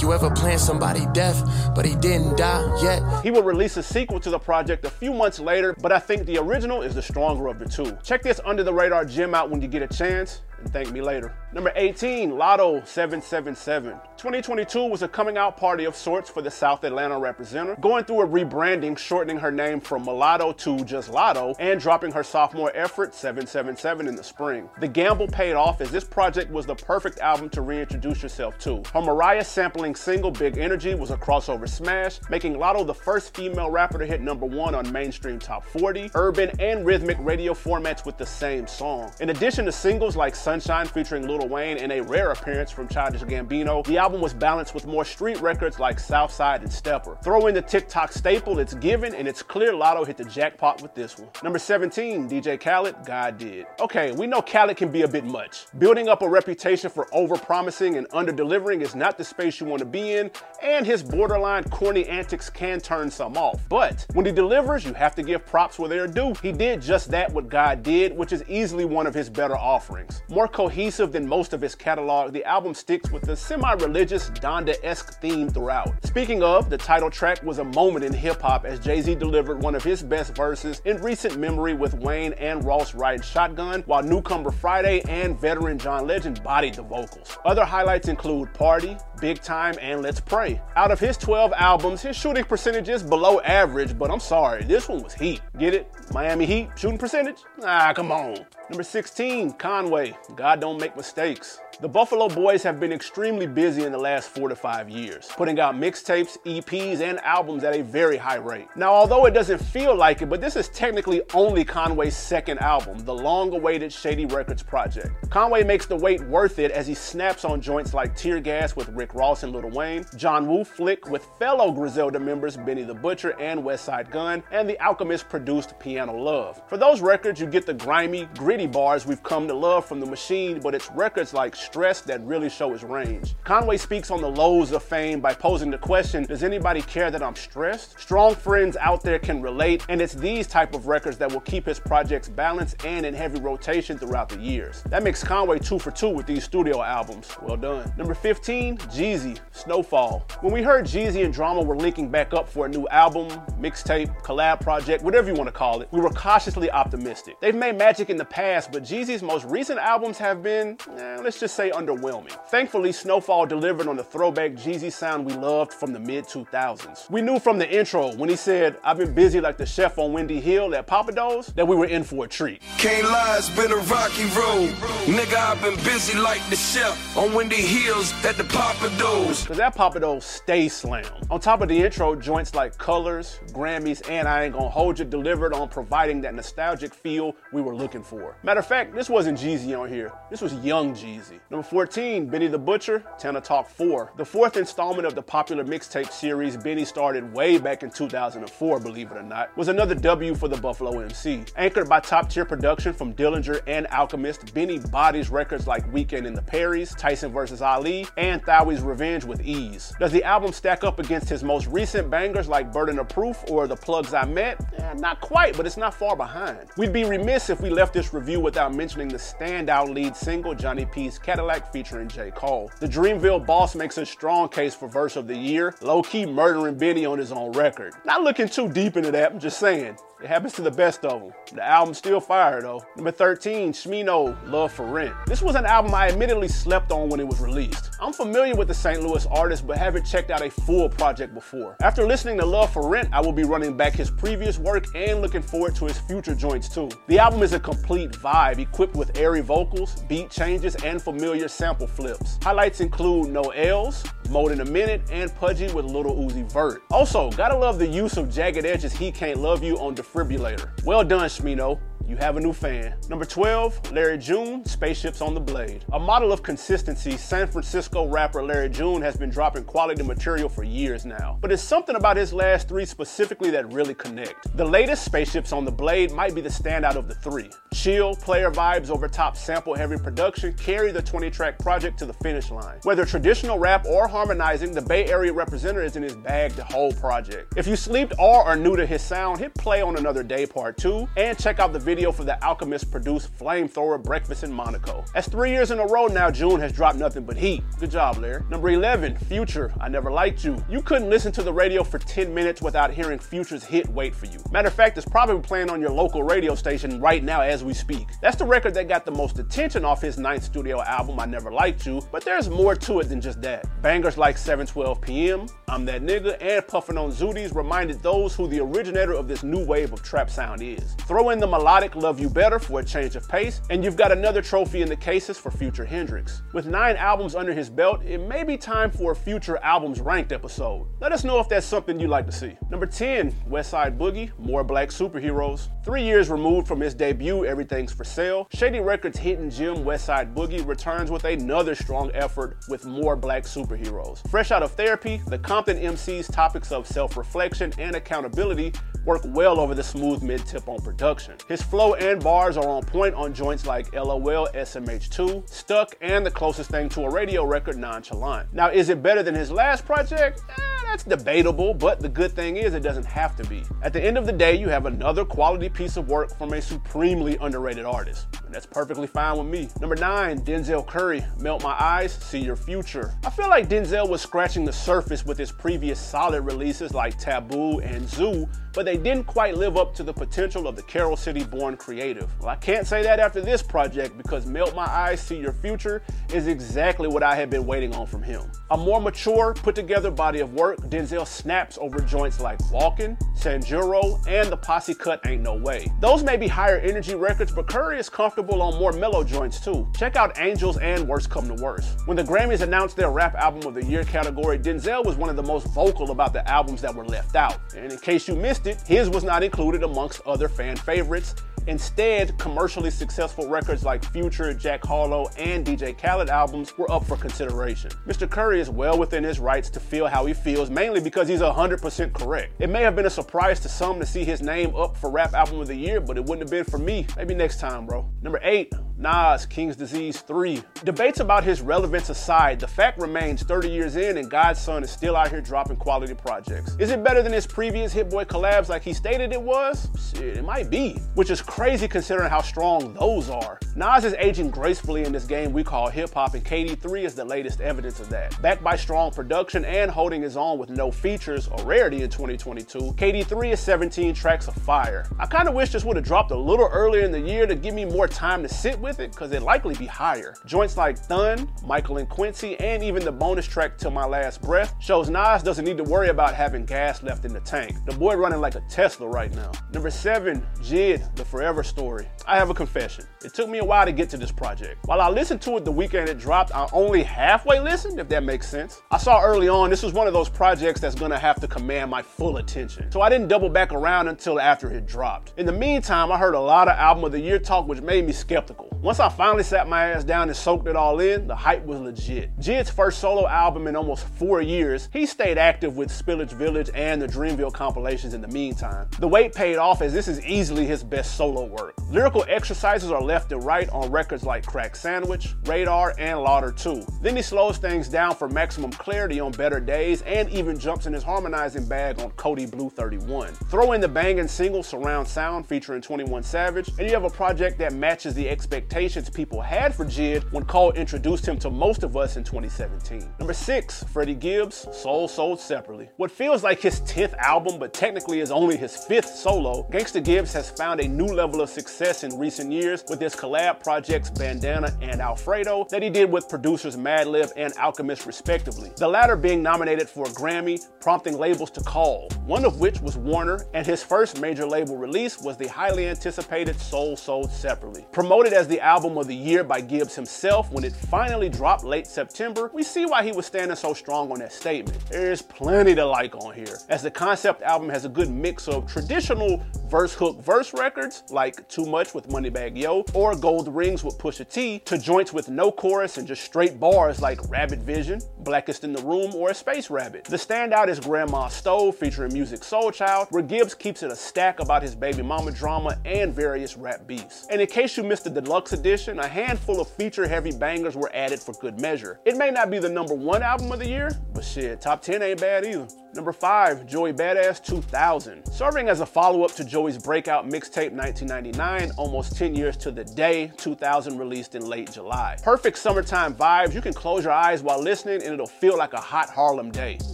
You 0.00 0.12
ever 0.12 0.30
plan 0.30 0.58
somebody 0.58 1.06
death, 1.12 1.72
but 1.74 1.84
he 1.84 1.94
didn't 1.96 2.36
die 2.36 2.82
yet? 2.82 3.02
He 3.22 3.30
will 3.30 3.42
release 3.42 3.76
a 3.76 3.82
sequel 3.82 4.20
to 4.20 4.30
the 4.30 4.38
project 4.38 4.84
a 4.84 4.90
few 4.98 5.12
months 5.12 5.38
later, 5.38 5.74
but 5.80 5.92
I 5.92 5.98
think 5.98 6.26
the 6.26 6.38
original 6.38 6.82
is 6.82 6.94
the 6.94 7.02
stronger 7.02 7.46
of 7.46 7.58
the 7.58 7.66
two. 7.66 7.96
Check 8.02 8.22
this 8.22 8.40
under 8.44 8.64
the 8.64 8.72
radar 8.72 9.04
gem 9.04 9.34
out 9.34 9.48
when 9.48 9.62
you 9.62 9.68
get 9.68 9.82
a 9.82 9.86
chance 9.86 10.42
and 10.60 10.72
thank 10.72 10.90
me 10.92 11.00
later. 11.00 11.34
Number 11.52 11.72
18, 11.76 12.32
Latto 12.32 12.86
777. 12.86 13.92
2022 14.16 14.84
was 14.84 15.02
a 15.02 15.08
coming 15.08 15.38
out 15.38 15.56
party 15.56 15.84
of 15.84 15.96
sorts 15.96 16.28
for 16.28 16.42
the 16.42 16.50
South 16.50 16.84
Atlanta 16.84 17.18
representative, 17.18 17.80
going 17.80 18.04
through 18.04 18.20
a 18.20 18.26
rebranding, 18.26 18.98
shortening 18.98 19.38
her 19.38 19.50
name 19.50 19.80
from 19.80 20.04
Mulatto 20.04 20.52
to 20.52 20.84
just 20.84 21.10
Latto, 21.10 21.54
and 21.58 21.80
dropping 21.80 22.12
her 22.12 22.22
sophomore 22.22 22.70
effort 22.74 23.14
777 23.14 24.08
in 24.08 24.14
the 24.14 24.22
spring. 24.22 24.68
The 24.80 24.88
gamble 24.88 25.28
paid 25.28 25.54
off 25.54 25.80
as 25.80 25.90
this 25.90 26.04
project 26.04 26.50
was 26.50 26.66
the 26.66 26.74
perfect 26.74 27.18
album 27.20 27.48
to 27.50 27.62
reintroduce 27.62 28.22
yourself 28.22 28.58
to. 28.58 28.82
Her 28.92 29.00
Mariah 29.00 29.44
sampling 29.44 29.94
single 29.94 30.30
Big 30.30 30.58
Energy 30.58 30.94
was 30.94 31.10
a 31.10 31.16
crossover 31.16 31.68
smash, 31.68 32.18
making 32.28 32.54
Latto 32.54 32.86
the 32.86 32.94
first 32.94 33.34
female 33.34 33.70
rapper 33.70 33.98
to 33.98 34.06
hit 34.06 34.20
number 34.20 34.46
one 34.46 34.74
on 34.74 34.90
mainstream 34.92 35.38
top 35.38 35.64
40, 35.64 36.10
urban, 36.14 36.50
and 36.60 36.84
rhythmic 36.84 37.16
radio 37.20 37.54
formats 37.54 38.04
with 38.04 38.18
the 38.18 38.26
same 38.26 38.66
song. 38.66 39.12
In 39.20 39.30
addition 39.30 39.64
to 39.64 39.72
singles 39.72 40.16
like 40.16 40.34
Sunshine 40.48 40.86
featuring 40.86 41.26
Lil 41.26 41.46
Wayne 41.46 41.76
and 41.76 41.92
a 41.92 42.00
rare 42.00 42.30
appearance 42.30 42.70
from 42.70 42.88
Childish 42.88 43.20
Gambino, 43.20 43.84
the 43.84 43.98
album 43.98 44.22
was 44.22 44.32
balanced 44.32 44.74
with 44.74 44.86
more 44.86 45.04
street 45.04 45.38
records 45.42 45.78
like 45.78 46.00
Southside 46.00 46.62
and 46.62 46.72
Stepper. 46.72 47.18
Throw 47.22 47.48
in 47.48 47.54
the 47.54 47.60
TikTok 47.60 48.10
staple 48.10 48.58
It's 48.58 48.72
Given, 48.72 49.14
and 49.14 49.28
it's 49.28 49.42
clear 49.42 49.74
Lotto 49.74 50.06
hit 50.06 50.16
the 50.16 50.24
jackpot 50.24 50.80
with 50.80 50.94
this 50.94 51.18
one. 51.18 51.28
Number 51.44 51.58
17, 51.58 52.30
DJ 52.30 52.58
Khaled, 52.58 52.96
God 53.04 53.36
Did. 53.36 53.66
Okay, 53.78 54.12
we 54.12 54.26
know 54.26 54.40
Khaled 54.40 54.78
can 54.78 54.90
be 54.90 55.02
a 55.02 55.08
bit 55.08 55.26
much. 55.26 55.66
Building 55.76 56.08
up 56.08 56.22
a 56.22 56.28
reputation 56.28 56.88
for 56.88 57.08
over-promising 57.12 57.98
and 57.98 58.06
under-delivering 58.14 58.80
is 58.80 58.94
not 58.94 59.18
the 59.18 59.24
space 59.24 59.60
you 59.60 59.66
want 59.66 59.80
to 59.80 59.84
be 59.84 60.14
in, 60.14 60.30
and 60.62 60.86
his 60.86 61.02
borderline 61.02 61.64
corny 61.64 62.06
antics 62.06 62.48
can 62.48 62.80
turn 62.80 63.10
some 63.10 63.36
off. 63.36 63.60
But 63.68 64.06
when 64.14 64.24
he 64.24 64.32
delivers, 64.32 64.82
you 64.82 64.94
have 64.94 65.14
to 65.16 65.22
give 65.22 65.44
props 65.44 65.78
where 65.78 65.90
they're 65.90 66.06
due. 66.06 66.32
He 66.40 66.52
did 66.52 66.80
just 66.80 67.10
that 67.10 67.30
with 67.30 67.50
God 67.50 67.82
Did, 67.82 68.16
which 68.16 68.32
is 68.32 68.42
easily 68.48 68.86
one 68.86 69.06
of 69.06 69.12
his 69.12 69.28
better 69.28 69.54
offerings. 69.54 70.22
More 70.38 70.46
cohesive 70.46 71.10
than 71.10 71.26
most 71.26 71.52
of 71.52 71.60
his 71.60 71.74
catalog, 71.74 72.32
the 72.32 72.44
album 72.44 72.72
sticks 72.72 73.10
with 73.10 73.24
the 73.24 73.34
semi-religious 73.34 74.30
Donda-esque 74.30 75.20
theme 75.20 75.48
throughout. 75.48 76.06
Speaking 76.06 76.44
of, 76.44 76.70
the 76.70 76.78
title 76.78 77.10
track 77.10 77.42
was 77.42 77.58
a 77.58 77.64
moment 77.64 78.04
in 78.04 78.12
hip-hop 78.12 78.64
as 78.64 78.78
Jay-Z 78.78 79.16
delivered 79.16 79.60
one 79.60 79.74
of 79.74 79.82
his 79.82 80.00
best 80.00 80.36
verses 80.36 80.80
in 80.84 81.02
recent 81.02 81.38
memory 81.38 81.74
with 81.74 81.94
Wayne 81.94 82.34
and 82.34 82.64
Ross 82.64 82.94
riding 82.94 83.20
shotgun, 83.20 83.82
while 83.86 84.04
newcomer 84.04 84.52
Fridayy 84.52 85.04
and 85.08 85.36
veteran 85.40 85.76
John 85.76 86.06
Legend 86.06 86.40
bodied 86.44 86.74
the 86.74 86.82
vocals. 86.82 87.36
Other 87.44 87.64
highlights 87.64 88.06
include 88.06 88.54
Party, 88.54 88.96
Big 89.20 89.42
Time, 89.42 89.74
and 89.80 90.02
Let's 90.02 90.20
Pray. 90.20 90.60
Out 90.76 90.90
of 90.90 91.00
his 91.00 91.16
12 91.16 91.52
albums, 91.56 92.02
his 92.02 92.16
shooting 92.16 92.44
percentage 92.44 92.88
is 92.88 93.02
below 93.02 93.40
average, 93.40 93.98
but 93.98 94.10
I'm 94.10 94.20
sorry, 94.20 94.64
this 94.64 94.88
one 94.88 95.02
was 95.02 95.14
heat. 95.14 95.40
Get 95.58 95.74
it? 95.74 95.90
Miami 96.12 96.46
Heat 96.46 96.70
shooting 96.76 96.98
percentage? 96.98 97.38
Ah, 97.62 97.92
come 97.94 98.12
on. 98.12 98.46
Number 98.70 98.82
16, 98.82 99.52
Conway. 99.52 100.16
God 100.36 100.60
don't 100.60 100.80
make 100.80 100.96
mistakes. 100.96 101.60
The 101.80 101.88
Buffalo 101.88 102.28
Boys 102.28 102.64
have 102.64 102.80
been 102.80 102.92
extremely 102.92 103.46
busy 103.46 103.84
in 103.84 103.92
the 103.92 103.98
last 103.98 104.30
four 104.30 104.48
to 104.48 104.56
five 104.56 104.90
years, 104.90 105.28
putting 105.36 105.60
out 105.60 105.76
mixtapes, 105.76 106.36
EPs, 106.44 107.00
and 107.00 107.20
albums 107.20 107.62
at 107.62 107.76
a 107.76 107.84
very 107.84 108.16
high 108.16 108.36
rate. 108.38 108.66
Now, 108.74 108.92
although 108.92 109.26
it 109.26 109.30
doesn't 109.30 109.60
feel 109.60 109.94
like 109.94 110.20
it, 110.20 110.26
but 110.28 110.40
this 110.40 110.56
is 110.56 110.68
technically 110.70 111.22
only 111.34 111.64
Conway's 111.64 112.16
second 112.16 112.58
album, 112.58 112.98
the 112.98 113.14
long 113.14 113.54
awaited 113.54 113.92
Shady 113.92 114.26
Records 114.26 114.60
project. 114.60 115.30
Conway 115.30 115.62
makes 115.62 115.86
the 115.86 115.94
wait 115.94 116.20
worth 116.22 116.58
it 116.58 116.72
as 116.72 116.88
he 116.88 116.94
snaps 116.94 117.44
on 117.44 117.60
joints 117.60 117.94
like 117.94 118.16
Tear 118.16 118.40
Gas 118.40 118.74
with 118.74 118.88
Rick 118.88 119.07
Rick 119.08 119.14
Ross 119.14 119.42
and 119.42 119.54
Lil 119.54 119.70
Wayne, 119.70 120.04
John 120.16 120.46
Woo 120.46 120.64
flick 120.64 121.08
with 121.08 121.24
fellow 121.38 121.72
Griselda 121.72 122.20
members 122.20 122.58
Benny 122.58 122.82
the 122.82 122.92
Butcher 122.92 123.30
and 123.40 123.62
Westside 123.62 124.10
Gun, 124.10 124.42
and 124.50 124.68
The 124.68 124.78
Alchemist 124.84 125.30
produced 125.30 125.78
Piano 125.78 126.14
Love. 126.14 126.60
For 126.68 126.76
those 126.76 127.00
records, 127.00 127.40
you 127.40 127.46
get 127.46 127.64
the 127.64 127.72
grimy, 127.72 128.28
gritty 128.36 128.66
bars 128.66 129.06
we've 129.06 129.22
come 129.22 129.48
to 129.48 129.54
love 129.54 129.86
from 129.86 129.98
the 129.98 130.04
machine, 130.04 130.60
but 130.60 130.74
it's 130.74 130.90
records 130.90 131.32
like 131.32 131.56
Stress 131.56 132.02
that 132.02 132.20
really 132.22 132.50
show 132.50 132.70
his 132.72 132.84
range. 132.84 133.34
Conway 133.44 133.78
speaks 133.78 134.10
on 134.10 134.20
the 134.20 134.28
lows 134.28 134.72
of 134.72 134.82
fame 134.82 135.20
by 135.20 135.32
posing 135.32 135.70
the 135.70 135.78
question, 135.78 136.24
does 136.24 136.44
anybody 136.44 136.82
care 136.82 137.10
that 137.10 137.22
I'm 137.22 137.36
stressed? 137.36 137.98
Strong 137.98 138.34
friends 138.34 138.76
out 138.76 139.02
there 139.02 139.18
can 139.18 139.40
relate, 139.40 139.86
and 139.88 140.02
it's 140.02 140.12
these 140.12 140.46
type 140.46 140.74
of 140.74 140.86
records 140.86 141.16
that 141.16 141.32
will 141.32 141.40
keep 141.40 141.64
his 141.64 141.80
projects 141.80 142.28
balanced 142.28 142.84
and 142.84 143.06
in 143.06 143.14
heavy 143.14 143.40
rotation 143.40 143.96
throughout 143.96 144.28
the 144.28 144.38
years. 144.38 144.82
That 144.90 145.02
makes 145.02 145.24
Conway 145.24 145.60
two 145.60 145.78
for 145.78 145.92
two 145.92 146.10
with 146.10 146.26
these 146.26 146.44
studio 146.44 146.82
albums. 146.82 147.34
Well 147.40 147.56
done. 147.56 147.90
Number 147.96 148.12
15, 148.12 148.76
Jeezy, 148.98 149.38
Snowfall. 149.52 150.26
When 150.40 150.52
we 150.52 150.60
heard 150.60 150.84
Jeezy 150.84 151.24
and 151.24 151.32
Drama 151.32 151.62
were 151.62 151.76
linking 151.76 152.08
back 152.08 152.34
up 152.34 152.48
for 152.48 152.66
a 152.66 152.68
new 152.68 152.88
album, 152.88 153.28
mixtape, 153.60 154.12
collab 154.22 154.60
project, 154.60 155.04
whatever 155.04 155.28
you 155.28 155.34
want 155.34 155.46
to 155.46 155.52
call 155.52 155.80
it, 155.80 155.88
we 155.92 156.00
were 156.00 156.10
cautiously 156.10 156.68
optimistic. 156.68 157.38
They've 157.40 157.54
made 157.54 157.78
magic 157.78 158.10
in 158.10 158.16
the 158.16 158.24
past, 158.24 158.72
but 158.72 158.82
Jeezy's 158.82 159.22
most 159.22 159.44
recent 159.44 159.78
albums 159.78 160.18
have 160.18 160.42
been, 160.42 160.78
eh, 160.96 161.20
let's 161.22 161.38
just 161.38 161.54
say, 161.54 161.70
underwhelming. 161.70 162.36
Thankfully, 162.48 162.90
Snowfall 162.90 163.46
delivered 163.46 163.86
on 163.86 163.94
the 163.94 164.02
throwback 164.02 164.54
Jeezy 164.54 164.92
sound 164.92 165.24
we 165.24 165.32
loved 165.32 165.72
from 165.72 165.92
the 165.92 166.00
mid 166.00 166.24
2000s. 166.24 167.08
We 167.08 167.20
knew 167.20 167.38
from 167.38 167.60
the 167.60 167.70
intro 167.70 168.12
when 168.16 168.28
he 168.28 168.34
said, 168.34 168.78
I've 168.82 168.98
been 168.98 169.14
busy 169.14 169.40
like 169.40 169.58
the 169.58 169.66
chef 169.66 169.96
on 169.98 170.12
Windy 170.12 170.40
Hill 170.40 170.74
at 170.74 170.88
Pappadeaux's, 170.88 171.52
that 171.52 171.68
we 171.68 171.76
were 171.76 171.86
in 171.86 172.02
for 172.02 172.24
a 172.24 172.28
treat. 172.28 172.62
Can't 172.78 173.08
lie, 173.08 173.36
it's 173.38 173.48
been 173.50 173.70
a 173.70 173.76
rocky 173.76 174.24
road. 174.24 174.70
Nigga, 175.06 175.36
I've 175.36 175.62
been 175.62 175.76
busy 175.84 176.18
like 176.18 176.40
the 176.50 176.56
chef 176.56 177.16
on 177.16 177.32
Windy 177.32 177.62
Hills 177.62 178.12
at 178.24 178.36
the 178.36 178.44
Pappadeaux's. 178.88 179.46
Cause 179.46 179.56
that 179.58 179.74
Pappadeaux's 179.74 180.24
stay 180.24 180.68
slam. 180.68 181.04
On 181.30 181.38
top 181.38 181.60
of 181.60 181.68
the 181.68 181.78
intro, 181.78 182.14
joints 182.14 182.54
like 182.54 182.76
Colors, 182.78 183.38
Grammys, 183.48 184.08
and 184.08 184.26
I 184.26 184.44
Ain't 184.44 184.54
Gonna 184.54 184.68
Hold 184.68 184.98
You 184.98 185.04
delivered 185.04 185.52
on 185.52 185.68
providing 185.68 186.20
that 186.22 186.34
nostalgic 186.34 186.94
feel 186.94 187.34
we 187.52 187.60
were 187.60 187.74
looking 187.74 188.02
for. 188.02 188.36
Matter 188.42 188.60
of 188.60 188.66
fact, 188.66 188.94
this 188.94 189.10
wasn't 189.10 189.38
Jeezy 189.38 189.78
on 189.78 189.88
here. 189.88 190.12
This 190.30 190.40
was 190.40 190.54
young 190.54 190.94
Jeezy. 190.94 191.38
Number 191.50 191.62
14, 191.62 192.26
Benny 192.28 192.46
the 192.46 192.58
Butcher, 192.58 193.04
Tana 193.18 193.40
Talk 193.40 193.68
4. 193.68 194.12
The 194.16 194.24
fourth 194.24 194.56
installment 194.56 195.06
of 195.06 195.14
the 195.14 195.22
popular 195.22 195.64
mixtape 195.64 196.10
series 196.10 196.56
Benny 196.56 196.84
started 196.84 197.32
way 197.32 197.58
back 197.58 197.82
in 197.82 197.90
2004, 197.90 198.80
believe 198.80 199.10
it 199.10 199.16
or 199.16 199.22
not, 199.22 199.54
was 199.56 199.68
another 199.68 199.94
W 199.94 200.34
for 200.34 200.48
the 200.48 200.56
Buffalo 200.56 200.98
MC. 201.00 201.44
Anchored 201.56 201.88
by 201.88 202.00
top 202.00 202.30
tier 202.30 202.44
production 202.44 202.94
from 202.94 203.12
Daringer 203.12 203.60
and 203.66 203.86
Alchemist, 203.88 204.54
Benny 204.54 204.78
bodies 204.78 205.28
records 205.28 205.66
like 205.66 205.90
Weekend 205.92 206.26
in 206.26 206.32
the 206.32 206.42
Perrys, 206.42 206.96
Tyson 206.96 207.32
vs. 207.32 207.60
Ali, 207.60 208.06
and 208.16 208.42
Thowie's 208.42 208.77
Revenge 208.80 209.24
with 209.24 209.40
ease. 209.40 209.92
Does 209.98 210.12
the 210.12 210.24
album 210.24 210.52
stack 210.52 210.84
up 210.84 210.98
against 210.98 211.28
his 211.28 211.42
most 211.42 211.66
recent 211.66 212.10
bangers 212.10 212.48
like 212.48 212.72
Burden 212.72 212.98
of 212.98 213.08
Proof 213.08 213.42
or 213.48 213.66
The 213.66 213.76
Plugs 213.76 214.14
I 214.14 214.24
Met? 214.24 214.60
Eh, 214.78 214.94
not 214.94 215.20
quite, 215.20 215.56
but 215.56 215.66
it's 215.66 215.76
not 215.76 215.94
far 215.94 216.16
behind. 216.16 216.68
We'd 216.76 216.92
be 216.92 217.04
remiss 217.04 217.50
if 217.50 217.60
we 217.60 217.70
left 217.70 217.94
this 217.94 218.12
review 218.14 218.40
without 218.40 218.74
mentioning 218.74 219.08
the 219.08 219.16
standout 219.16 219.92
lead 219.92 220.16
single, 220.16 220.54
Johnny 220.54 220.86
P's 220.86 221.18
Cadillac 221.18 221.72
featuring 221.72 222.08
J. 222.08 222.30
Cole. 222.30 222.70
The 222.80 222.88
Dreamville 222.88 223.46
boss 223.46 223.74
makes 223.74 223.98
a 223.98 224.06
strong 224.06 224.48
case 224.48 224.74
for 224.74 224.88
verse 224.88 225.16
of 225.16 225.26
the 225.26 225.36
year, 225.36 225.74
low 225.80 226.02
key 226.02 226.26
murdering 226.26 226.76
Benny 226.76 227.06
on 227.06 227.18
his 227.18 227.32
own 227.32 227.52
record. 227.52 227.94
Not 228.04 228.22
looking 228.22 228.48
too 228.48 228.68
deep 228.68 228.96
into 228.96 229.10
that, 229.10 229.32
I'm 229.32 229.40
just 229.40 229.58
saying. 229.58 229.96
It 230.20 230.26
happens 230.26 230.54
to 230.54 230.62
the 230.62 230.70
best 230.72 231.04
of 231.04 231.20
them. 231.20 231.32
The 231.54 231.64
album's 231.64 231.98
still 231.98 232.18
fire 232.18 232.60
though. 232.60 232.84
Number 232.96 233.12
13, 233.12 233.72
Smino, 233.72 234.36
Love 234.50 234.72
for 234.72 234.84
Rent. 234.84 235.14
This 235.28 235.42
was 235.42 235.54
an 235.54 235.64
album 235.64 235.94
I 235.94 236.08
admittedly 236.08 236.48
slept 236.48 236.90
on 236.90 237.08
when 237.08 237.20
it 237.20 237.26
was 237.26 237.40
released. 237.40 237.90
I'm 238.00 238.12
familiar 238.12 238.56
with 238.56 238.66
the 238.66 238.74
St. 238.74 239.00
Louis 239.00 239.24
artist, 239.26 239.64
but 239.64 239.78
haven't 239.78 240.06
checked 240.06 240.32
out 240.32 240.42
a 240.42 240.50
full 240.50 240.88
project 240.88 241.34
before. 241.34 241.76
After 241.82 242.04
listening 242.04 242.36
to 242.38 242.44
Love 242.44 242.72
for 242.72 242.88
Rent, 242.88 243.10
I 243.12 243.20
will 243.20 243.32
be 243.32 243.44
running 243.44 243.76
back 243.76 243.92
his 243.92 244.10
previous 244.10 244.58
work 244.58 244.86
and 244.96 245.22
looking 245.22 245.42
forward 245.42 245.76
to 245.76 245.84
his 245.84 245.98
future 245.98 246.34
joints 246.34 246.68
too. 246.68 246.88
The 247.06 247.20
album 247.20 247.44
is 247.44 247.52
a 247.52 247.60
complete 247.60 248.10
vibe, 248.10 248.58
equipped 248.58 248.96
with 248.96 249.16
airy 249.16 249.40
vocals, 249.40 250.02
beat 250.08 250.30
changes, 250.30 250.74
and 250.84 251.00
familiar 251.00 251.46
sample 251.46 251.86
flips. 251.86 252.40
Highlights 252.42 252.80
include 252.80 253.28
No 253.30 253.50
L's, 253.50 254.02
Mode 254.28 254.52
in 254.52 254.60
a 254.60 254.64
Minute, 254.64 255.02
and 255.10 255.34
Pudgy 255.36 255.72
with 255.72 255.84
a 255.84 255.88
Little 255.88 256.14
Uzi 256.14 256.50
Vert. 256.52 256.82
Also, 256.90 257.30
gotta 257.32 257.56
love 257.56 257.78
the 257.78 257.86
use 257.86 258.16
of 258.16 258.30
Jagged 258.30 258.64
Edge's 258.64 258.92
He 258.92 259.10
Can't 259.10 259.38
Love 259.38 259.62
You 259.62 259.78
on 259.78 259.94
Defibrillator. 259.94 260.68
Well 260.84 261.04
done, 261.04 261.28
Smino 261.28 261.78
you 262.08 262.16
have 262.16 262.38
a 262.38 262.40
new 262.40 262.54
fan. 262.54 262.94
Number 263.10 263.26
12, 263.26 263.92
Larry 263.92 264.16
June, 264.16 264.64
Spaceships 264.64 265.20
on 265.20 265.34
the 265.34 265.40
Blade. 265.40 265.84
A 265.92 265.98
model 265.98 266.32
of 266.32 266.42
consistency, 266.42 267.18
San 267.18 267.46
Francisco 267.46 268.06
rapper 268.06 268.42
Larry 268.42 268.70
June 268.70 269.02
has 269.02 269.14
been 269.14 269.28
dropping 269.28 269.64
quality 269.64 270.02
material 270.02 270.48
for 270.48 270.64
years 270.64 271.04
now. 271.04 271.36
But 271.42 271.52
it's 271.52 271.62
something 271.62 271.96
about 271.96 272.16
his 272.16 272.32
last 272.32 272.66
three 272.66 272.86
specifically 272.86 273.50
that 273.50 273.70
really 273.70 273.94
connect. 273.94 274.56
The 274.56 274.64
latest, 274.64 275.04
Spaceships 275.04 275.52
on 275.52 275.66
the 275.66 275.70
Blade, 275.70 276.10
might 276.10 276.34
be 276.34 276.40
the 276.40 276.48
standout 276.48 276.96
of 276.96 277.08
the 277.08 277.14
three. 277.16 277.50
Chill, 277.74 278.16
player 278.16 278.50
vibes 278.50 278.88
over 278.88 279.06
top 279.06 279.36
sample 279.36 279.74
heavy 279.74 279.98
production 279.98 280.54
carry 280.54 280.90
the 280.90 281.02
20 281.02 281.30
track 281.30 281.58
project 281.58 281.98
to 281.98 282.06
the 282.06 282.14
finish 282.14 282.50
line. 282.50 282.78
Whether 282.84 283.04
traditional 283.04 283.58
rap 283.58 283.84
or 283.84 284.08
harmonizing, 284.08 284.72
the 284.72 284.80
Bay 284.80 285.06
Area 285.10 285.32
representative 285.32 285.88
is 285.88 285.96
in 285.96 286.02
his 286.04 286.16
bag 286.16 286.52
the 286.52 286.64
whole 286.64 286.92
project. 286.92 287.52
If 287.56 287.66
you 287.66 287.76
slept 287.76 288.14
or 288.18 288.42
are 288.42 288.56
new 288.56 288.76
to 288.76 288.86
his 288.86 289.02
sound, 289.02 289.40
hit 289.40 289.54
play 289.54 289.82
on 289.82 289.96
another 289.96 290.22
day 290.22 290.46
part 290.46 290.78
two 290.78 291.06
and 291.18 291.38
check 291.38 291.60
out 291.60 291.74
the 291.74 291.78
video 291.78 291.97
video 291.98 292.12
for 292.12 292.22
the 292.22 292.40
Alchemist 292.44 292.92
produced 292.92 293.36
Flamethrower 293.36 294.00
Breakfast 294.00 294.44
in 294.44 294.52
Monaco. 294.52 295.04
That's 295.14 295.28
three 295.28 295.50
years 295.50 295.72
in 295.72 295.80
a 295.80 295.86
row 295.88 296.06
now, 296.06 296.30
June 296.30 296.60
has 296.60 296.70
dropped 296.70 296.96
nothing 296.96 297.24
but 297.24 297.36
heat. 297.36 297.64
Good 297.80 297.90
job, 297.90 298.18
Larry. 298.18 298.44
Number 298.48 298.70
11, 298.70 299.18
Future, 299.18 299.72
I 299.80 299.88
Never 299.88 300.12
Liked 300.12 300.44
You. 300.44 300.64
You 300.70 300.80
couldn't 300.80 301.10
listen 301.10 301.32
to 301.32 301.42
the 301.42 301.52
radio 301.52 301.82
for 301.82 301.98
10 301.98 302.32
minutes 302.32 302.62
without 302.62 302.92
hearing 302.92 303.18
Future's 303.18 303.64
hit 303.64 303.88
Wait 303.88 304.14
For 304.14 304.26
You. 304.26 304.38
Matter 304.52 304.68
of 304.68 304.74
fact, 304.74 304.96
it's 304.96 305.08
probably 305.08 305.42
playing 305.42 305.70
on 305.70 305.80
your 305.80 305.90
local 305.90 306.22
radio 306.22 306.54
station 306.54 307.00
right 307.00 307.24
now 307.24 307.40
as 307.40 307.64
we 307.64 307.74
speak. 307.74 308.06
That's 308.22 308.36
the 308.36 308.44
record 308.44 308.74
that 308.74 308.86
got 308.86 309.04
the 309.04 309.10
most 309.10 309.40
attention 309.40 309.84
off 309.84 310.00
his 310.00 310.18
ninth 310.18 310.44
studio 310.44 310.80
album, 310.82 311.18
I 311.18 311.26
Never 311.26 311.50
Liked 311.50 311.84
You, 311.84 312.00
but 312.12 312.24
there's 312.24 312.48
more 312.48 312.76
to 312.76 313.00
it 313.00 313.08
than 313.08 313.20
just 313.20 313.42
that. 313.42 313.66
Bangers 313.82 314.16
like 314.16 314.38
712 314.38 315.00
PM, 315.00 315.48
I'm 315.66 315.84
That 315.86 316.02
Nigga, 316.02 316.40
and 316.40 316.64
Puffin' 316.68 316.96
on 316.96 317.10
Zooties 317.10 317.52
reminded 317.56 318.00
those 318.04 318.36
who 318.36 318.46
the 318.46 318.60
originator 318.60 319.14
of 319.14 319.26
this 319.26 319.42
new 319.42 319.66
wave 319.66 319.92
of 319.92 320.04
trap 320.04 320.30
sound 320.30 320.62
is. 320.62 320.94
Throw 321.08 321.30
in 321.30 321.40
the 321.40 321.46
melodic 321.48 321.87
Love 321.96 322.20
You 322.20 322.28
Better 322.28 322.58
for 322.58 322.80
a 322.80 322.84
change 322.84 323.16
of 323.16 323.28
pace, 323.28 323.60
and 323.70 323.84
you've 323.84 323.96
got 323.96 324.12
another 324.12 324.42
trophy 324.42 324.82
in 324.82 324.88
the 324.88 324.96
cases 324.96 325.38
for 325.38 325.50
future 325.50 325.84
Hendrix. 325.84 326.42
With 326.52 326.66
nine 326.66 326.96
albums 326.96 327.34
under 327.34 327.52
his 327.52 327.70
belt, 327.70 328.02
it 328.04 328.18
may 328.18 328.44
be 328.44 328.56
time 328.56 328.90
for 328.90 329.12
a 329.12 329.16
future 329.16 329.58
albums 329.58 330.00
ranked 330.00 330.32
episode. 330.32 330.86
Let 331.00 331.12
us 331.12 331.24
know 331.24 331.38
if 331.38 331.48
that's 331.48 331.66
something 331.66 331.98
you'd 331.98 332.10
like 332.10 332.26
to 332.26 332.32
see. 332.32 332.56
Number 332.70 332.86
10, 332.86 333.32
Westside 333.48 333.96
Boogie, 333.98 334.30
More 334.38 334.64
Black 334.64 334.88
Superheroes. 334.88 335.68
Three 335.84 336.02
years 336.02 336.28
removed 336.28 336.68
from 336.68 336.80
his 336.80 336.94
debut, 336.94 337.44
Everything's 337.44 337.92
for 337.92 338.04
Sale, 338.04 338.48
Shady 338.52 338.80
Records' 338.80 339.18
hidden 339.18 339.50
gem 339.50 339.84
Westside 339.84 340.34
Boogie 340.34 340.66
returns 340.66 341.10
with 341.10 341.24
another 341.24 341.74
strong 341.74 342.10
effort 342.14 342.58
with 342.68 342.84
more 342.84 343.16
black 343.16 343.44
superheroes. 343.44 344.26
Fresh 344.28 344.50
out 344.50 344.62
of 344.62 344.72
therapy, 344.72 345.20
the 345.26 345.38
Compton 345.38 345.78
MC's 345.78 346.28
topics 346.28 346.72
of 346.72 346.86
self 346.86 347.16
reflection 347.16 347.72
and 347.78 347.96
accountability 347.96 348.72
work 349.04 349.22
well 349.26 349.58
over 349.58 349.74
the 349.74 349.82
smooth 349.82 350.22
mid 350.22 350.44
tip 350.46 350.68
on 350.68 350.78
production. 350.80 351.36
His 351.48 351.62
flow 351.78 351.94
and 351.94 352.20
bars 352.20 352.56
are 352.56 352.66
on 352.66 352.82
point 352.82 353.14
on 353.14 353.32
joints 353.32 353.64
like 353.64 353.94
LOL, 353.94 354.48
SMH2, 354.48 355.48
Stuck, 355.48 355.94
and 356.00 356.26
the 356.26 356.30
closest 356.30 356.70
thing 356.70 356.88
to 356.88 357.02
a 357.02 357.08
radio 357.08 357.44
record, 357.44 357.76
Nonchalant. 357.76 358.52
Now, 358.52 358.68
is 358.68 358.88
it 358.88 359.00
better 359.00 359.22
than 359.22 359.32
his 359.32 359.52
last 359.52 359.86
project? 359.86 360.42
Eh, 360.48 360.62
that's 360.86 361.04
debatable, 361.04 361.74
but 361.74 362.00
the 362.00 362.08
good 362.08 362.32
thing 362.32 362.56
is 362.56 362.74
it 362.74 362.82
doesn't 362.82 363.06
have 363.06 363.36
to 363.36 363.44
be. 363.44 363.62
At 363.80 363.92
the 363.92 364.02
end 364.02 364.18
of 364.18 364.26
the 364.26 364.32
day, 364.32 364.58
you 364.58 364.68
have 364.68 364.86
another 364.86 365.24
quality 365.24 365.68
piece 365.68 365.96
of 365.96 366.08
work 366.08 366.36
from 366.36 366.52
a 366.54 366.60
supremely 366.60 367.36
underrated 367.40 367.84
artist. 367.84 368.26
And 368.48 368.54
that's 368.54 368.64
perfectly 368.64 369.06
fine 369.06 369.36
with 369.36 369.46
me. 369.46 369.68
Number 369.78 369.94
nine, 369.94 370.40
Denzel 370.40 370.86
Curry, 370.86 371.22
Melt 371.38 371.62
My 371.62 371.76
Eyes, 371.78 372.14
See 372.14 372.38
Your 372.38 372.56
Future. 372.56 373.12
I 373.22 373.28
feel 373.28 373.50
like 373.50 373.68
Denzel 373.68 374.08
was 374.08 374.22
scratching 374.22 374.64
the 374.64 374.72
surface 374.72 375.26
with 375.26 375.36
his 375.36 375.52
previous 375.52 376.00
solid 376.00 376.40
releases 376.40 376.94
like 376.94 377.18
Taboo 377.18 377.80
and 377.80 378.08
Zoo, 378.08 378.48
but 378.72 378.86
they 378.86 378.96
didn't 378.96 379.24
quite 379.24 379.56
live 379.56 379.76
up 379.76 379.94
to 379.96 380.02
the 380.02 380.14
potential 380.14 380.66
of 380.66 380.76
the 380.76 380.82
Carol 380.84 381.14
City 381.14 381.44
born 381.44 381.76
creative. 381.76 382.30
Well, 382.40 382.48
I 382.48 382.56
can't 382.56 382.86
say 382.86 383.02
that 383.02 383.20
after 383.20 383.42
this 383.42 383.62
project 383.62 384.16
because 384.16 384.46
Melt 384.46 384.74
My 384.74 384.86
Eyes, 384.86 385.20
See 385.20 385.36
Your 385.36 385.52
Future 385.52 386.00
is 386.32 386.46
exactly 386.46 387.06
what 387.06 387.22
I 387.22 387.34
had 387.34 387.50
been 387.50 387.66
waiting 387.66 387.94
on 387.94 388.06
from 388.06 388.22
him. 388.22 388.50
A 388.70 388.78
more 388.78 389.00
mature, 389.00 389.52
put 389.52 389.74
together 389.74 390.10
body 390.10 390.40
of 390.40 390.54
work, 390.54 390.78
Denzel 390.88 391.26
snaps 391.26 391.76
over 391.78 392.00
joints 392.00 392.40
like 392.40 392.58
Walkin', 392.72 393.18
Sanjuro, 393.36 394.26
and 394.26 394.48
the 394.48 394.56
posse 394.56 394.94
cut 394.94 395.20
Ain't 395.26 395.42
No 395.42 395.54
Way. 395.54 395.92
Those 396.00 396.22
may 396.22 396.38
be 396.38 396.48
higher 396.48 396.78
energy 396.78 397.14
records, 397.14 397.52
but 397.52 397.66
Curry 397.68 397.98
is 397.98 398.08
comfortable 398.38 398.62
on 398.62 398.78
more 398.78 398.92
mellow 398.92 399.24
joints 399.24 399.58
too. 399.58 399.84
Check 399.98 400.14
out 400.14 400.38
Angels 400.38 400.78
and 400.78 401.08
Worst 401.08 401.28
Come 401.28 401.48
to 401.48 401.60
Worst. 401.60 401.98
When 402.06 402.16
the 402.16 402.22
Grammys 402.22 402.60
announced 402.60 402.96
their 402.96 403.10
rap 403.10 403.34
album 403.34 403.66
of 403.66 403.74
the 403.74 403.84
year 403.84 404.04
category, 404.04 404.60
Denzel 404.60 405.04
was 405.04 405.16
one 405.16 405.28
of 405.28 405.34
the 405.34 405.42
most 405.42 405.66
vocal 405.74 406.12
about 406.12 406.32
the 406.32 406.48
albums 406.48 406.80
that 406.82 406.94
were 406.94 407.04
left 407.04 407.34
out. 407.34 407.58
And 407.76 407.90
in 407.90 407.98
case 407.98 408.28
you 408.28 408.36
missed 408.36 408.68
it, 408.68 408.80
his 408.82 409.10
was 409.10 409.24
not 409.24 409.42
included 409.42 409.82
amongst 409.82 410.20
other 410.24 410.48
fan 410.48 410.76
favorites 410.76 411.34
Instead, 411.68 412.36
commercially 412.38 412.90
successful 412.90 413.46
records 413.46 413.84
like 413.84 414.02
Future, 414.02 414.54
Jack 414.54 414.82
Harlow, 414.82 415.28
and 415.36 415.66
DJ 415.66 415.96
Khaled 415.96 416.30
albums 416.30 416.76
were 416.78 416.90
up 416.90 417.04
for 417.04 417.14
consideration. 417.18 417.90
Mr. 418.06 418.28
Curry 418.28 418.58
is 418.58 418.70
well 418.70 418.98
within 418.98 419.22
his 419.22 419.38
rights 419.38 419.68
to 419.68 419.78
feel 419.78 420.06
how 420.06 420.24
he 420.24 420.32
feels, 420.32 420.70
mainly 420.70 420.98
because 420.98 421.28
he's 421.28 421.40
100% 421.40 422.14
correct. 422.14 422.54
It 422.58 422.70
may 422.70 422.82
have 422.82 422.96
been 422.96 423.04
a 423.04 423.10
surprise 423.10 423.60
to 423.60 423.68
some 423.68 424.00
to 424.00 424.06
see 424.06 424.24
his 424.24 424.40
name 424.40 424.74
up 424.74 424.96
for 424.96 425.10
Rap 425.10 425.34
Album 425.34 425.60
of 425.60 425.66
the 425.66 425.76
Year, 425.76 426.00
but 426.00 426.16
it 426.16 426.24
wouldn't 426.24 426.40
have 426.40 426.50
been 426.50 426.64
for 426.64 426.78
me. 426.78 427.06
Maybe 427.18 427.34
next 427.34 427.60
time, 427.60 427.84
bro. 427.84 428.10
Number 428.22 428.40
8, 428.42 428.72
Nas, 429.00 429.46
King's 429.46 429.76
Disease 429.76 430.22
3. 430.22 430.60
Debates 430.82 431.20
about 431.20 431.44
his 431.44 431.60
relevance 431.60 432.10
aside, 432.10 432.58
the 432.58 432.66
fact 432.66 432.98
remains 432.98 433.44
30 433.44 433.68
years 433.68 433.94
in 433.94 434.16
and 434.16 434.28
God's 434.28 434.60
Son 434.60 434.82
is 434.82 434.90
still 434.90 435.14
out 435.14 435.30
here 435.30 435.40
dropping 435.40 435.76
quality 435.76 436.14
projects. 436.14 436.74
Is 436.80 436.90
it 436.90 437.04
better 437.04 437.22
than 437.22 437.32
his 437.32 437.46
previous 437.46 437.92
Hit 437.92 438.10
Boy 438.10 438.24
collabs 438.24 438.68
like 438.68 438.82
he 438.82 438.92
stated 438.92 439.32
it 439.32 439.40
was? 439.40 439.88
Shit, 440.12 440.36
it 440.38 440.44
might 440.44 440.68
be. 440.68 440.98
Which 441.14 441.30
is 441.30 441.40
crazy 441.40 441.86
considering 441.86 442.28
how 442.28 442.42
strong 442.42 442.92
those 442.94 443.30
are. 443.30 443.60
Nas 443.76 444.04
is 444.04 444.14
aging 444.18 444.50
gracefully 444.50 445.04
in 445.04 445.12
this 445.12 445.26
game 445.26 445.52
we 445.52 445.62
call 445.62 445.88
hip 445.88 446.12
hop, 446.12 446.34
and 446.34 446.44
KD3 446.44 447.04
is 447.04 447.14
the 447.14 447.24
latest 447.24 447.60
evidence 447.60 448.00
of 448.00 448.08
that. 448.08 448.40
Backed 448.42 448.64
by 448.64 448.74
strong 448.74 449.12
production 449.12 449.64
and 449.64 449.88
holding 449.88 450.22
his 450.22 450.36
own 450.36 450.58
with 450.58 450.70
no 450.70 450.90
features, 450.90 451.46
or 451.46 451.62
rarity 451.64 452.02
in 452.02 452.10
2022, 452.10 452.94
KD3 452.96 453.52
is 453.52 453.60
17 453.60 454.12
tracks 454.12 454.48
of 454.48 454.54
fire. 454.54 455.06
I 455.20 455.26
kinda 455.26 455.52
wish 455.52 455.70
this 455.70 455.84
would 455.84 455.94
have 455.94 456.04
dropped 456.04 456.32
a 456.32 456.36
little 456.36 456.68
earlier 456.72 457.04
in 457.04 457.12
the 457.12 457.20
year 457.20 457.46
to 457.46 457.54
give 457.54 457.74
me 457.74 457.84
more 457.84 458.08
time 458.08 458.42
to 458.42 458.48
sit 458.48 458.76
with 458.80 458.87
it, 458.98 459.12
because 459.12 459.30
it'd 459.30 459.42
likely 459.42 459.74
be 459.74 459.86
higher. 459.86 460.34
Joints 460.46 460.76
like 460.76 460.98
Thun, 460.98 461.50
Michael 461.64 461.98
and 461.98 462.08
Quincy, 462.08 462.58
and 462.58 462.82
even 462.82 463.04
the 463.04 463.12
bonus 463.12 463.46
track 463.46 463.76
Till 463.76 463.90
My 463.90 464.06
Last 464.06 464.40
Breath 464.40 464.74
shows 464.80 465.10
Nas 465.10 465.42
doesn't 465.42 465.64
need 465.64 465.76
to 465.76 465.84
worry 465.84 466.08
about 466.08 466.34
having 466.34 466.64
gas 466.64 467.02
left 467.02 467.24
in 467.24 467.32
the 467.32 467.40
tank. 467.40 467.76
The 467.84 467.94
boy 467.96 468.16
running 468.16 468.40
like 468.40 468.54
a 468.54 468.62
Tesla 468.70 469.06
right 469.06 469.34
now. 469.34 469.52
Number 469.72 469.90
seven, 469.90 470.46
JID, 470.62 471.14
The 471.16 471.24
Forever 471.24 471.62
Story. 471.62 472.08
I 472.26 472.36
have 472.36 472.50
a 472.50 472.54
confession. 472.54 473.04
It 473.24 473.34
took 473.34 473.48
me 473.48 473.58
a 473.58 473.64
while 473.64 473.84
to 473.84 473.92
get 473.92 474.08
to 474.10 474.16
this 474.16 474.32
project. 474.32 474.86
While 474.86 475.00
I 475.00 475.08
listened 475.08 475.42
to 475.42 475.56
it 475.56 475.64
the 475.64 475.72
weekend 475.72 476.08
it 476.08 476.18
dropped, 476.18 476.54
I 476.54 476.66
only 476.72 477.02
halfway 477.02 477.60
listened, 477.60 478.00
if 478.00 478.08
that 478.08 478.22
makes 478.22 478.48
sense. 478.48 478.80
I 478.90 478.98
saw 478.98 479.22
early 479.22 479.48
on 479.48 479.70
this 479.70 479.82
was 479.82 479.92
one 479.92 480.06
of 480.06 480.12
those 480.12 480.28
projects 480.28 480.80
that's 480.80 480.94
gonna 480.94 481.18
have 481.18 481.40
to 481.40 481.48
command 481.48 481.90
my 481.90 482.02
full 482.02 482.38
attention. 482.38 482.90
So 482.92 483.00
I 483.00 483.08
didn't 483.08 483.28
double 483.28 483.48
back 483.48 483.72
around 483.72 484.08
until 484.08 484.40
after 484.40 484.70
it 484.70 484.86
dropped. 484.86 485.34
In 485.36 485.46
the 485.46 485.52
meantime, 485.52 486.12
I 486.12 486.18
heard 486.18 486.34
a 486.34 486.40
lot 486.40 486.68
of 486.68 486.76
album 486.76 487.04
of 487.04 487.12
the 487.12 487.20
year 487.20 487.38
talk, 487.38 487.66
which 487.66 487.80
made 487.80 488.06
me 488.06 488.12
skeptical. 488.12 488.68
Once 488.80 489.00
I 489.00 489.08
finally 489.08 489.42
sat 489.42 489.68
my 489.68 489.86
ass 489.86 490.04
down 490.04 490.28
and 490.28 490.36
soaked 490.36 490.68
it 490.68 490.76
all 490.76 491.00
in, 491.00 491.26
the 491.26 491.34
hype 491.34 491.66
was 491.66 491.80
legit. 491.80 492.30
JID's 492.38 492.70
first 492.70 493.00
solo 493.00 493.26
album 493.26 493.66
in 493.66 493.74
almost 493.74 494.06
four 494.06 494.40
years, 494.40 494.88
he 494.92 495.04
stayed 495.04 495.36
active 495.36 495.76
with 495.76 495.88
Spillage 495.88 496.30
Village 496.30 496.70
and 496.74 497.02
the 497.02 497.08
Dreamville 497.08 497.52
compilations 497.52 498.14
in 498.14 498.20
the 498.20 498.28
meantime. 498.28 498.88
The 499.00 499.08
wait 499.08 499.34
paid 499.34 499.56
off 499.56 499.82
as 499.82 499.92
this 499.92 500.06
is 500.06 500.24
easily 500.24 500.64
his 500.64 500.84
best 500.84 501.16
solo 501.16 501.46
work. 501.46 501.74
Lyrical 501.90 502.24
exercises 502.28 502.92
are 502.92 503.02
left 503.02 503.32
and 503.32 503.42
right 503.42 503.68
on 503.70 503.90
records 503.90 504.22
like 504.22 504.46
Crack 504.46 504.76
Sandwich, 504.76 505.34
Raydar, 505.42 505.94
and 505.98 506.20
Lauder 506.20 506.52
2. 506.52 506.84
Then 507.02 507.16
he 507.16 507.22
slows 507.22 507.58
things 507.58 507.88
down 507.88 508.14
for 508.14 508.28
maximum 508.28 508.70
clarity 508.70 509.18
on 509.18 509.32
Better 509.32 509.58
Days 509.58 510.02
and 510.02 510.30
even 510.30 510.56
jumps 510.56 510.86
in 510.86 510.92
his 510.92 511.02
harmonizing 511.02 511.66
bag 511.66 511.98
on 511.98 512.12
Kody 512.12 512.48
Blu 512.48 512.70
31. 512.70 513.32
Throw 513.50 513.72
in 513.72 513.80
the 513.80 513.88
banging 513.88 514.28
single 514.28 514.62
Surround 514.62 515.08
Sound 515.08 515.48
featuring 515.48 515.82
21 515.82 516.22
Savage, 516.22 516.68
and 516.78 516.82
you 516.86 516.92
have 516.92 517.02
a 517.02 517.10
project 517.10 517.58
that 517.58 517.72
matches 517.72 518.14
the 518.14 518.28
expectations 518.28 518.67
people 518.68 519.40
had 519.40 519.74
for 519.74 519.84
JID 519.84 520.30
when 520.32 520.44
Cole 520.44 520.72
introduced 520.72 521.26
him 521.26 521.38
to 521.38 521.50
most 521.50 521.82
of 521.82 521.96
us 521.96 522.16
in 522.16 522.24
2017. 522.24 523.08
Number 523.18 523.32
6, 523.32 523.84
Freddie 523.84 524.14
Gibbs, 524.14 524.66
Soul 524.72 525.08
Sold 525.08 525.40
Separately. 525.40 525.88
What 525.96 526.10
feels 526.10 526.42
like 526.42 526.60
his 526.60 526.80
10th 526.82 527.16
album, 527.18 527.58
but 527.58 527.72
technically 527.72 528.20
is 528.20 528.30
only 528.30 528.56
his 528.56 528.72
5th 528.88 529.06
solo, 529.06 529.68
Gangsta 529.70 530.04
Gibbs 530.04 530.32
has 530.32 530.50
found 530.50 530.80
a 530.80 530.88
new 530.88 531.06
level 531.06 531.40
of 531.40 531.48
success 531.48 532.04
in 532.04 532.18
recent 532.18 532.52
years 532.52 532.84
with 532.88 533.00
his 533.00 533.14
collab 533.14 533.62
projects 533.62 534.10
Bandana 534.10 534.76
and 534.82 535.00
Alfredo 535.00 535.66
that 535.70 535.82
he 535.82 535.90
did 535.90 536.10
with 536.10 536.28
producers 536.28 536.76
Madlib 536.76 537.32
and 537.36 537.52
Alchemist 537.58 538.06
respectively. 538.06 538.70
The 538.76 538.88
latter 538.88 539.16
being 539.16 539.42
nominated 539.42 539.88
for 539.88 540.06
a 540.06 540.10
Grammy, 540.10 540.60
prompting 540.80 541.18
labels 541.18 541.50
to 541.52 541.60
call, 541.60 542.08
one 542.26 542.44
of 542.44 542.60
which 542.60 542.80
was 542.80 542.96
Warner, 542.96 543.46
and 543.54 543.66
his 543.66 543.82
first 543.82 544.20
major 544.20 544.46
label 544.46 544.76
release 544.76 545.20
was 545.20 545.36
the 545.36 545.48
highly 545.48 545.88
anticipated 545.88 546.58
Soul 546.60 546.96
Sold 546.96 547.30
Separately. 547.30 547.86
Promoted 547.92 548.32
as 548.32 548.46
the 548.46 548.57
album 548.60 548.98
of 548.98 549.06
the 549.06 549.14
year 549.14 549.44
by 549.44 549.60
Gibbs 549.60 549.94
himself 549.94 550.50
when 550.50 550.64
it 550.64 550.74
finally 550.74 551.28
dropped 551.28 551.64
late 551.64 551.86
September, 551.86 552.50
we 552.52 552.62
see 552.62 552.86
why 552.86 553.02
he 553.02 553.12
was 553.12 553.26
standing 553.26 553.56
so 553.56 553.74
strong 553.74 554.10
on 554.12 554.18
that 554.20 554.32
statement. 554.32 554.78
There's 554.90 555.22
plenty 555.22 555.74
to 555.74 555.84
like 555.84 556.14
on 556.16 556.34
here, 556.34 556.58
as 556.68 556.82
the 556.82 556.90
concept 556.90 557.42
album 557.42 557.68
has 557.68 557.84
a 557.84 557.88
good 557.88 558.10
mix 558.10 558.48
of 558.48 558.66
traditional 558.66 559.42
verse 559.68 559.92
hook 559.92 560.20
verse 560.22 560.54
records 560.54 561.02
like 561.10 561.46
Too 561.48 561.66
Much 561.66 561.94
with 561.94 562.08
Moneybagg 562.08 562.56
Yo 562.56 562.84
or 562.94 563.14
Gold 563.14 563.54
Rings 563.54 563.84
with 563.84 563.98
Pusha 563.98 564.28
T 564.28 564.60
to 564.60 564.78
joints 564.78 565.12
with 565.12 565.28
no 565.28 565.52
chorus 565.52 565.98
and 565.98 566.08
just 566.08 566.24
straight 566.24 566.58
bars 566.58 567.00
like 567.00 567.28
Rabbit 567.28 567.58
Vision, 567.60 568.00
Blackest 568.20 568.64
in 568.64 568.72
the 568.72 568.82
Room, 568.82 569.14
or 569.14 569.34
Space 569.34 569.68
Rabbit. 569.68 570.04
The 570.04 570.16
standout 570.16 570.68
is 570.68 570.80
Grandma 570.80 571.28
Stove 571.28 571.76
featuring 571.76 572.12
Musiq 572.12 572.40
Soulchild, 572.40 573.08
where 573.10 573.22
Gibbs 573.22 573.54
keeps 573.54 573.82
it 573.82 573.90
a 573.90 573.96
stack 573.96 574.40
about 574.40 574.62
his 574.62 574.74
baby 574.74 575.02
mama 575.02 575.32
drama 575.32 575.78
and 575.84 576.14
various 576.14 576.56
rap 576.56 576.86
beefs. 576.86 577.26
And 577.30 577.40
in 577.40 577.46
case 577.46 577.76
you 577.76 577.82
missed 577.82 578.04
the 578.04 578.10
deluxe 578.10 578.52
edition, 578.52 578.98
a 578.98 579.06
handful 579.06 579.60
of 579.60 579.68
feature 579.68 580.08
heavy 580.08 580.32
bangers 580.32 580.76
were 580.76 580.90
added 580.94 581.20
for 581.20 581.34
good 581.34 581.60
measure. 581.60 582.00
It 582.04 582.16
may 582.16 582.30
not 582.30 582.50
be 582.50 582.58
the 582.58 582.68
number 582.68 582.94
one 582.94 583.22
album 583.22 583.52
of 583.52 583.58
the 583.58 583.68
year, 583.68 583.90
but 584.14 584.24
shit, 584.24 584.60
top 584.60 584.80
10 584.82 585.02
ain't 585.02 585.20
bad 585.20 585.44
either. 585.44 585.68
Number 585.94 586.12
5, 586.12 586.66
Joey 586.66 586.92
Badass 586.92 587.42
2000. 587.42 588.26
Serving 588.30 588.68
as 588.68 588.80
a 588.80 588.86
follow 588.86 589.24
up 589.24 589.32
to 589.32 589.44
Joey's 589.44 589.78
breakout 589.78 590.26
mixtape 590.26 590.70
1999, 590.70 591.70
almost 591.78 592.14
10 592.16 592.34
years 592.34 592.58
to 592.58 592.70
the 592.70 592.84
day, 592.84 593.32
2000 593.38 593.98
released 593.98 594.34
in 594.34 594.46
late 594.46 594.70
July. 594.70 595.16
Perfect 595.22 595.56
summertime 595.56 596.14
vibes, 596.14 596.52
you 596.52 596.60
can 596.60 596.74
close 596.74 597.04
your 597.04 597.12
eyes 597.14 597.42
while 597.42 597.60
listening 597.60 598.02
and 598.02 598.12
it'll 598.12 598.26
feel 598.26 598.56
like 598.56 598.74
a 598.74 598.80
hot 598.80 599.08
Harlem 599.08 599.50
day. 599.50 599.78